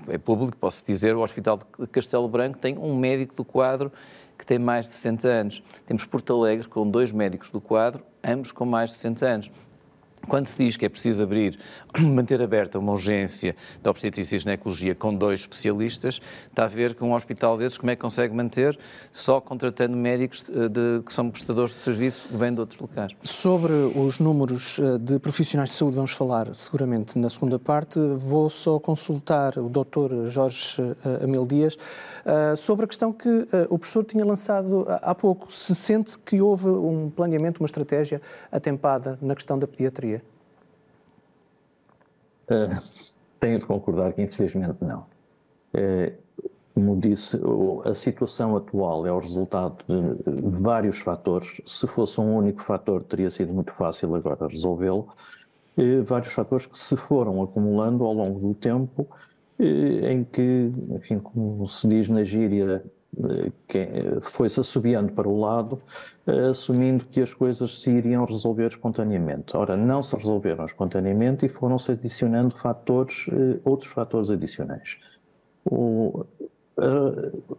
é 0.09 0.19
público, 0.19 0.57
posso 0.57 0.85
dizer, 0.85 1.17
o 1.17 1.23
Hospital 1.23 1.59
de 1.79 1.87
Castelo 1.89 2.29
Branco 2.29 2.59
tem 2.59 2.77
um 2.79 2.97
médico 2.97 3.35
do 3.35 3.45
quadro 3.45 3.91
que 4.39 4.45
tem 4.45 4.59
mais 4.59 4.87
de 4.87 4.93
60 4.93 5.29
anos. 5.29 5.63
Temos 5.87 6.05
Porto 6.05 6.35
Alegre 6.35 6.69
com 6.69 6.89
dois 6.89 7.13
médicos 7.13 7.51
do 7.51 7.61
quadro, 7.61 8.03
ambos 8.23 8.53
com 8.53 8.65
mais 8.67 8.91
de 8.91 8.97
60 8.97 9.27
anos. 9.27 9.51
Quando 10.29 10.47
se 10.47 10.57
diz 10.57 10.77
que 10.77 10.87
é 10.87 10.89
preciso 10.89 11.23
abrir, 11.23 11.59
manter 11.99 12.41
aberta 12.43 12.79
uma 12.79 12.93
urgência 12.93 13.57
de 13.83 13.89
obstetrícia 13.89 14.37
e 14.37 14.39
ginecologia 14.39 14.95
com 14.95 15.15
dois 15.15 15.41
especialistas, 15.41 16.21
está 16.49 16.65
a 16.65 16.69
ver 16.69 16.95
que 16.95 17.05
um 17.05 17.15
hospital 17.15 17.59
desses 17.59 17.79
como 17.79 17.91
é 17.91 17.97
que 17.97 18.03
consegue 18.03 18.35
manter 18.35 18.79
só 19.13 19.41
contratando 19.41 19.97
médicos 19.97 20.45
eh, 20.49 20.69
de, 20.69 21.03
que 21.05 21.13
são 21.13 21.31
prestadores 21.31 21.75
de 21.75 21.81
serviço 21.81 22.29
que 22.29 22.37
vêm 22.37 22.53
de 22.53 22.61
outros 22.61 22.81
locais. 22.81 23.13
Sobre 23.23 23.73
os 23.73 24.19
números 24.19 24.79
eh, 24.79 24.99
de 24.99 25.19
profissionais 25.19 25.71
de 25.71 25.77
saúde 25.77 25.97
vamos 25.97 26.13
falar 26.13 26.55
seguramente 26.55 27.19
na 27.19 27.29
segunda 27.29 27.59
parte. 27.59 27.99
Vou 28.17 28.49
só 28.51 28.79
consultar 28.79 29.59
o 29.59 29.69
Dr. 29.69 30.27
Jorge 30.27 30.77
eh, 30.81 31.25
Amel 31.25 31.47
Dias 31.47 31.77
sobre 32.57 32.87
a 32.87 32.89
questão 32.89 33.13
que 33.13 33.47
o 33.69 33.79
professor 33.79 34.03
tinha 34.03 34.25
lançado 34.25 34.87
há 34.89 35.15
pouco. 35.15 35.53
Se 35.53 35.75
sente 35.75 36.19
que 36.19 36.41
houve 36.41 36.69
um 36.69 37.11
planeamento, 37.11 37.61
uma 37.61 37.67
estratégia 37.67 38.21
atempada 38.51 39.19
na 39.21 39.35
questão 39.35 39.59
da 39.59 39.67
pediatria? 39.67 40.14
Uh, 42.45 43.15
tenho 43.41 43.59
de 43.59 43.67
concordar 43.67 44.13
que, 44.13 44.23
infelizmente, 44.23 44.77
não. 44.81 45.07
Uh, 45.75 46.13
como 46.75 46.97
disse, 46.99 47.41
a 47.85 47.95
situação 47.95 48.57
atual 48.57 49.07
é 49.07 49.13
o 49.13 49.19
resultado 49.19 49.85
de 49.87 50.61
vários 50.61 50.99
fatores. 50.99 51.61
Se 51.65 51.87
fosse 51.87 52.21
um 52.21 52.37
único 52.37 52.63
fator, 52.63 53.05
teria 53.05 53.31
sido 53.31 53.53
muito 53.53 53.73
fácil 53.73 54.15
agora 54.15 54.49
resolvê-lo. 54.49 55.09
Uh, 55.77 56.03
vários 56.05 56.33
fatores 56.33 56.67
que 56.67 56.77
se 56.77 56.97
foram 56.97 57.43
acumulando 57.43 58.05
ao 58.05 58.13
longo 58.13 58.41
do 58.41 58.55
tempo, 58.55 59.07
em 59.57 60.25
que, 60.25 60.73
enfim, 60.91 61.21
como 61.21 61.69
se 61.69 61.87
diz 61.87 62.09
na 62.09 62.25
gíria, 62.25 62.85
foi-se 64.23 64.61
assobiando 64.61 65.13
para 65.13 65.29
o 65.29 65.39
lado, 65.39 65.81
assumindo 66.51 67.05
que 67.07 67.21
as 67.21 67.33
coisas 67.35 67.81
se 67.81 67.91
iriam 67.91 68.25
resolver 68.25 68.69
espontaneamente. 68.69 69.57
Ora, 69.57 69.77
não 69.77 70.03
se 70.03 70.17
resolveram 70.17 70.65
espontaneamente 70.65 71.47
e 71.47 71.49
foram-se 71.49 71.93
adicionando 71.93 72.57
fatores, 72.57 73.27
eh, 73.29 73.61
outros 73.65 73.91
fatores 73.91 74.31
adicionais. 74.31 74.99
O, 75.65 76.25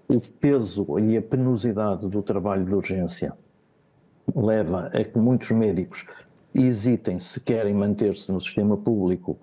o 0.07 0.19
peso 0.39 0.99
e 0.99 1.17
a 1.17 1.21
penosidade 1.21 2.07
do 2.07 2.21
trabalho 2.21 2.65
de 2.65 2.73
urgência 2.73 3.33
leva 4.35 4.87
a 4.87 5.03
que 5.03 5.17
muitos 5.17 5.51
médicos 5.51 6.05
hesitem 6.53 7.19
se 7.19 7.41
querem 7.41 7.73
manter-se 7.73 8.31
no 8.31 8.39
sistema 8.39 8.77
público 8.77 9.37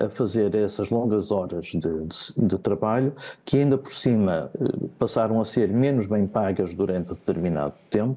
a 0.00 0.08
fazer 0.08 0.54
essas 0.54 0.90
longas 0.90 1.30
horas 1.30 1.66
de, 1.66 1.78
de, 1.78 2.46
de, 2.46 2.58
trabalho, 2.58 3.12
que 3.44 3.58
ainda 3.58 3.78
por 3.78 3.92
cima 3.92 4.50
eh, 4.60 4.86
passaram 4.98 5.40
a 5.40 5.44
ser 5.44 5.68
menos 5.68 6.06
bem 6.06 6.26
pagas 6.26 6.74
durante 6.74 7.10
determinado 7.10 7.74
tempo. 7.90 8.16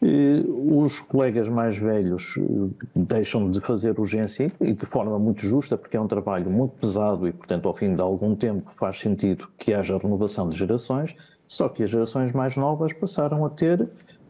Os 0.00 1.00
colegas 1.00 1.48
mais 1.48 1.76
velhos 1.76 2.36
eh, 2.38 2.86
deixam 2.94 3.50
de 3.50 3.60
fazer 3.60 3.98
urgência 3.98 4.52
e 4.60 4.72
de 4.72 4.86
forma 4.86 5.18
muito 5.18 5.42
justa, 5.42 5.76
porque 5.76 5.96
é 5.96 6.00
um 6.00 6.08
trabalho 6.08 6.50
muito 6.50 6.72
pesado 6.76 7.26
e, 7.26 7.32
portanto, 7.32 7.66
ao 7.66 7.74
fim 7.74 7.94
de 7.94 8.00
algum 8.00 8.34
tempo 8.34 8.70
faz 8.70 8.98
sentido 9.00 9.48
que 9.58 9.74
haja 9.74 9.98
renovação 9.98 10.48
de 10.48 10.56
gerações, 10.56 11.14
só 11.48 11.68
que 11.68 11.82
as 11.82 11.90
gerações 11.90 12.32
mais 12.32 12.56
novas 12.56 12.92
passaram 12.92 13.44
a 13.44 13.50
ter 13.50 13.88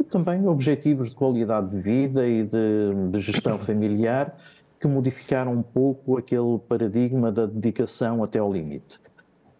também 0.09 0.47
objetivos 0.47 1.11
de 1.11 1.17
qualidade 1.17 1.69
de 1.71 1.81
vida 1.81 2.27
e 2.27 2.45
de, 2.45 3.11
de 3.11 3.21
gestão 3.21 3.59
familiar 3.59 4.37
que 4.81 4.87
modificaram 4.87 5.53
um 5.53 5.63
pouco 5.63 6.17
aquele 6.17 6.59
paradigma 6.69 7.33
da 7.33 7.47
dedicação 7.47 8.23
até 8.23 8.39
ao 8.39 8.53
limite. 8.53 9.01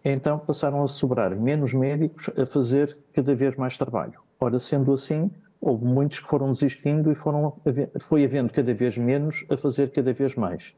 Então 0.03 0.39
passaram 0.39 0.81
a 0.83 0.87
sobrar 0.87 1.35
menos 1.35 1.73
médicos 1.73 2.29
a 2.37 2.45
fazer 2.45 2.97
cada 3.13 3.35
vez 3.35 3.55
mais 3.55 3.77
trabalho. 3.77 4.19
Ora, 4.39 4.57
sendo 4.59 4.93
assim, 4.93 5.29
houve 5.59 5.85
muitos 5.85 6.19
que 6.19 6.27
foram 6.27 6.51
desistindo 6.51 7.11
e 7.11 7.15
foram, 7.15 7.53
foi 7.99 8.23
havendo 8.23 8.51
cada 8.53 8.73
vez 8.73 8.97
menos 8.97 9.45
a 9.49 9.57
fazer 9.57 9.91
cada 9.91 10.13
vez 10.13 10.35
mais. 10.35 10.73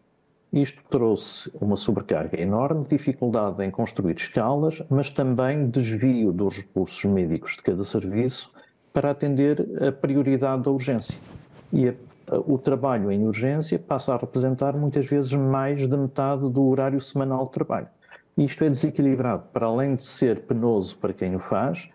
Isto 0.52 0.84
trouxe 0.90 1.50
uma 1.62 1.78
sobrecarga 1.78 2.42
enorme, 2.42 2.86
dificuldade 2.90 3.64
em 3.64 3.72
construir 3.72 4.18
escalas, 4.18 4.84
mas 4.90 5.10
também 5.10 5.70
desvio 5.70 6.34
dos 6.34 6.58
recursos 6.58 7.06
médicos 7.06 7.56
de 7.56 7.64
cada 7.64 7.84
serviço 7.86 8.52
para 8.92 9.12
atender 9.12 9.66
a 9.82 9.92
prioridade 9.94 10.64
da 10.64 10.72
urgência. 10.72 11.18
E 11.72 11.88
a 11.88 11.94
o 12.46 12.58
trabalho 12.58 13.12
em 13.12 13.26
urgência 13.26 13.78
passa 13.78 14.14
a 14.14 14.18
representar 14.18 14.76
muitas 14.78 15.06
vezes 15.06 15.34
mais 15.34 15.88
de 15.88 15.98
metade 15.98 16.50
do 16.50 16.66
horário 16.66 17.00
semanal 17.02 17.46
de 17.46 17.52
trabalho. 17.52 17.88
Isto 18.38 18.64
é 18.64 18.70
desequilibrado, 18.70 19.44
para 19.52 19.68
além 19.68 19.96
de 19.96 20.06
ser 20.06 20.42
penoso 20.42 20.98
para 20.98 21.14
quem 21.14 21.36
o 21.36 21.40
faz, 21.40 21.90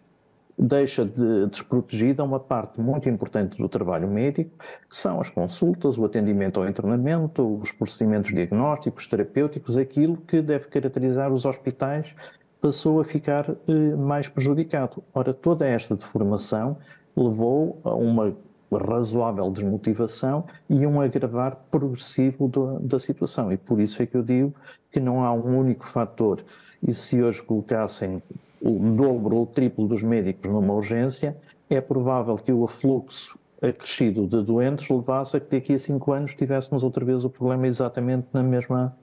deixa 0.58 1.04
de 1.04 1.46
desprotegida 1.46 2.24
uma 2.24 2.40
parte 2.40 2.80
muito 2.80 3.08
importante 3.08 3.58
do 3.58 3.68
trabalho 3.68 4.08
médico, 4.08 4.50
que 4.88 4.96
são 4.96 5.20
as 5.20 5.28
consultas, 5.28 5.98
o 5.98 6.04
atendimento 6.04 6.60
ao 6.60 6.68
internamento, 6.68 7.58
os 7.58 7.72
procedimentos 7.72 8.32
diagnósticos, 8.32 9.06
terapêuticos, 9.06 9.76
aquilo 9.76 10.16
que 10.18 10.40
deve 10.40 10.66
caracterizar 10.68 11.32
os 11.32 11.44
hospitais 11.44 12.14
passou 12.60 13.00
a 13.00 13.04
ficar 13.04 13.50
eh, 13.50 13.96
mais 13.96 14.28
prejudicado. 14.28 15.02
Ora, 15.12 15.34
toda 15.34 15.66
esta 15.66 15.94
deformação 15.94 16.78
levou 17.14 17.78
a 17.84 17.94
uma 17.94 18.34
razoável 18.72 19.50
desmotivação 19.50 20.44
e 20.68 20.86
um 20.86 21.00
agravar 21.00 21.56
progressivo 21.70 22.48
do, 22.48 22.78
da 22.80 22.98
situação. 22.98 23.52
E 23.52 23.56
por 23.56 23.80
isso 23.80 24.02
é 24.02 24.06
que 24.06 24.16
eu 24.16 24.22
digo 24.22 24.54
que 24.90 25.00
não 25.00 25.24
há 25.24 25.32
um 25.32 25.58
único 25.58 25.86
fator. 25.86 26.42
E 26.86 26.92
se 26.92 27.22
hoje 27.22 27.42
colocassem 27.42 28.22
o 28.60 28.78
dobro 28.96 29.36
ou 29.36 29.42
o 29.42 29.46
triplo 29.46 29.86
dos 29.86 30.02
médicos 30.02 30.50
numa 30.50 30.74
urgência, 30.74 31.36
é 31.68 31.80
provável 31.80 32.36
que 32.36 32.52
o 32.52 32.64
afluxo 32.64 33.38
acrescido 33.60 34.26
de 34.26 34.42
doentes 34.42 34.88
levasse 34.88 35.36
a 35.36 35.40
que 35.40 35.50
daqui 35.50 35.74
a 35.74 35.78
cinco 35.78 36.12
anos 36.12 36.34
tivéssemos 36.34 36.82
outra 36.82 37.04
vez 37.04 37.24
o 37.24 37.30
problema 37.30 37.66
exatamente 37.66 38.26
na 38.32 38.42
mesma, 38.42 38.96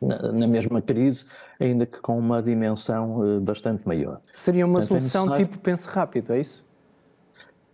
na, 0.00 0.32
na 0.32 0.46
mesma 0.46 0.80
crise, 0.80 1.26
ainda 1.60 1.84
que 1.84 2.00
com 2.00 2.18
uma 2.18 2.42
dimensão 2.42 3.20
uh, 3.20 3.40
bastante 3.40 3.86
maior. 3.86 4.20
Seria 4.32 4.64
uma 4.64 4.78
Portanto, 4.78 4.96
é 4.96 5.00
solução 5.00 5.20
é 5.20 5.24
necessário... 5.24 5.46
tipo 5.46 5.62
pense 5.62 5.88
rápido, 5.88 6.32
é 6.32 6.40
isso? 6.40 6.64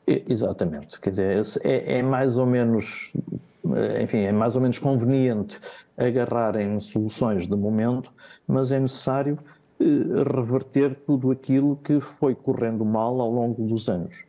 Exatamente, 0.07 1.01
quer 1.01 1.11
dizer, 1.11 1.43
é, 1.63 1.99
é, 1.99 2.03
mais 2.03 2.37
ou 2.37 2.47
menos, 2.47 3.13
eh, 3.77 4.03
enfim, 4.03 4.19
é 4.19 4.33
mais 4.33 4.57
ou 4.57 4.61
menos 4.61 4.79
conveniente 4.79 5.61
agarrarem 5.97 6.81
soluções 6.81 7.47
de 7.47 7.55
momento, 7.55 8.13
mas 8.47 8.73
é 8.73 8.81
necessário 8.81 9.39
eh, 9.79 9.85
reverter 10.37 10.95
tudo 11.07 11.31
aquilo 11.31 11.77
que 11.77 12.01
foi 12.01 12.35
correndo 12.35 12.85
mal 12.85 13.21
ao 13.21 13.31
longo 13.31 13.63
dos 13.67 13.89
anos. 13.89 14.25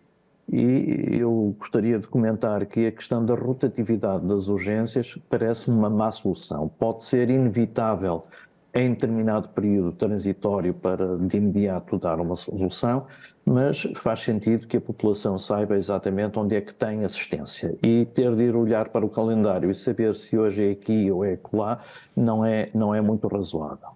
E 0.51 1.17
eu 1.17 1.55
gostaria 1.57 1.97
de 1.97 2.07
comentar 2.07 2.65
que 2.65 2.85
a 2.85 2.91
questão 2.91 3.25
da 3.25 3.33
rotatividade 3.33 4.25
das 4.27 4.49
urgências 4.49 5.17
parece 5.29 5.71
uma 5.71 5.89
má 5.89 6.11
solução. 6.11 6.69
Pode 6.77 7.05
ser 7.05 7.29
inevitável 7.29 8.25
em 8.73 8.91
determinado 8.91 9.49
período 9.49 9.91
transitório 9.91 10.73
para 10.73 11.17
de 11.17 11.37
imediato 11.37 11.97
dar 11.97 12.19
uma 12.19 12.35
solução, 12.35 13.05
mas 13.45 13.83
faz 13.95 14.21
sentido 14.21 14.65
que 14.67 14.77
a 14.77 14.81
população 14.81 15.37
saiba 15.37 15.75
exatamente 15.75 16.39
onde 16.39 16.55
é 16.55 16.61
que 16.61 16.73
tem 16.73 17.03
assistência 17.03 17.77
e 17.83 18.05
ter 18.05 18.33
de 18.35 18.43
ir 18.43 18.55
olhar 18.55 18.89
para 18.89 19.05
o 19.05 19.09
calendário 19.09 19.69
e 19.69 19.75
saber 19.75 20.15
se 20.15 20.37
hoje 20.37 20.69
é 20.69 20.71
aqui 20.71 21.11
ou 21.11 21.25
é 21.25 21.37
lá 21.51 21.79
não 22.15 22.45
é 22.45 22.69
não 22.73 22.95
é 22.95 23.01
muito 23.01 23.27
razoável. 23.27 23.89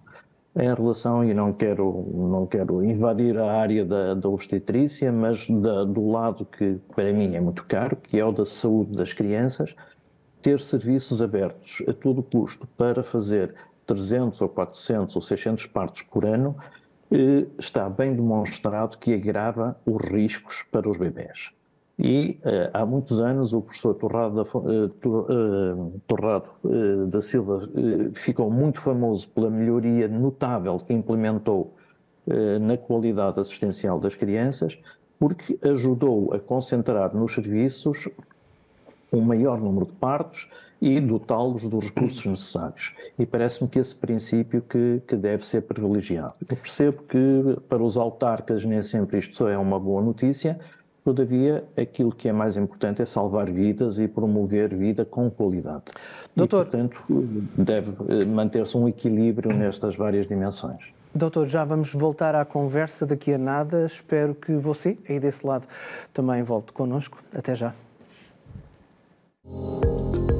Em 0.58 0.74
relação, 0.74 1.22
e 1.22 1.34
não 1.34 1.52
quero, 1.52 2.06
não 2.14 2.46
quero 2.46 2.82
invadir 2.82 3.36
a 3.36 3.52
área 3.60 3.84
da, 3.84 4.14
da 4.14 4.26
obstetrícia, 4.26 5.12
mas 5.12 5.46
da, 5.50 5.84
do 5.84 6.08
lado 6.08 6.46
que 6.46 6.78
para 6.94 7.12
mim 7.12 7.34
é 7.34 7.40
muito 7.40 7.62
caro, 7.66 7.94
que 7.94 8.18
é 8.18 8.24
o 8.24 8.32
da 8.32 8.46
saúde 8.46 8.96
das 8.96 9.12
crianças, 9.12 9.76
ter 10.40 10.58
serviços 10.60 11.20
abertos 11.20 11.84
a 11.86 11.92
todo 11.92 12.22
custo 12.22 12.66
para 12.74 13.02
fazer 13.02 13.54
300 13.86 14.40
ou 14.42 14.48
400 14.48 15.16
ou 15.16 15.22
600 15.22 15.66
partos 15.66 16.02
por 16.02 16.24
ano, 16.24 16.56
eh, 17.10 17.46
está 17.58 17.88
bem 17.88 18.14
demonstrado 18.14 18.98
que 18.98 19.14
agrava 19.14 19.76
os 19.86 20.02
riscos 20.02 20.64
para 20.70 20.90
os 20.90 20.96
bebés. 20.96 21.52
E 21.98 22.38
eh, 22.44 22.70
há 22.74 22.84
muitos 22.84 23.20
anos 23.20 23.52
o 23.52 23.62
professor 23.62 23.94
Torrado 23.94 24.34
da, 24.34 24.42
eh, 24.42 26.00
Torrado, 26.06 26.50
da 27.08 27.22
Silva 27.22 27.68
ficou 28.14 28.50
muito 28.50 28.80
famoso 28.80 29.28
pela 29.30 29.48
melhoria 29.48 30.08
notável 30.08 30.76
que 30.78 30.92
implementou 30.92 31.74
na 32.60 32.76
qualidade 32.76 33.38
assistencial 33.38 34.00
das 34.00 34.16
crianças, 34.16 34.76
porque 35.16 35.56
ajudou 35.62 36.34
a 36.34 36.40
concentrar 36.40 37.14
nos 37.14 37.34
serviços 37.34 38.08
um 39.16 39.22
maior 39.22 39.60
número 39.60 39.86
de 39.86 39.92
partos 39.92 40.48
e 40.80 41.00
dotá-los 41.00 41.62
dos 41.62 41.84
recursos 41.84 42.24
necessários. 42.26 42.92
E 43.18 43.24
parece-me 43.24 43.68
que 43.68 43.78
esse 43.78 43.94
princípio 43.94 44.62
que, 44.62 45.02
que 45.06 45.16
deve 45.16 45.46
ser 45.46 45.62
privilegiado. 45.62 46.34
Eu 46.48 46.56
percebo 46.56 47.02
que 47.02 47.58
para 47.68 47.82
os 47.82 47.96
autarcas 47.96 48.64
nem 48.64 48.82
sempre 48.82 49.18
isto 49.18 49.48
é 49.48 49.56
uma 49.56 49.78
boa 49.78 50.02
notícia, 50.02 50.58
Todavia, 51.06 51.62
aquilo 51.76 52.10
que 52.10 52.28
é 52.28 52.32
mais 52.32 52.56
importante 52.56 53.00
é 53.00 53.06
salvar 53.06 53.48
vidas 53.48 54.00
e 54.00 54.08
promover 54.08 54.74
vida 54.74 55.04
com 55.04 55.30
qualidade. 55.30 55.84
Doutor. 56.34 56.66
E, 56.66 56.68
portanto, 56.68 57.04
deve 57.56 57.92
eh, 58.08 58.24
manter-se 58.24 58.76
um 58.76 58.88
equilíbrio 58.88 59.56
nestas 59.56 59.94
várias 59.94 60.26
dimensões. 60.26 60.82
Doutor, 61.14 61.46
já 61.46 61.64
vamos 61.64 61.94
voltar 61.94 62.34
à 62.34 62.44
conversa 62.44 63.06
daqui 63.06 63.32
a 63.32 63.38
nada. 63.38 63.86
Espero 63.86 64.34
que 64.34 64.52
você, 64.54 64.98
aí 65.08 65.20
desse 65.20 65.46
lado, 65.46 65.68
também 66.12 66.42
volte 66.42 66.72
connosco. 66.72 67.22
Até 67.32 67.54
já. 67.54 67.72
Música 69.48 70.35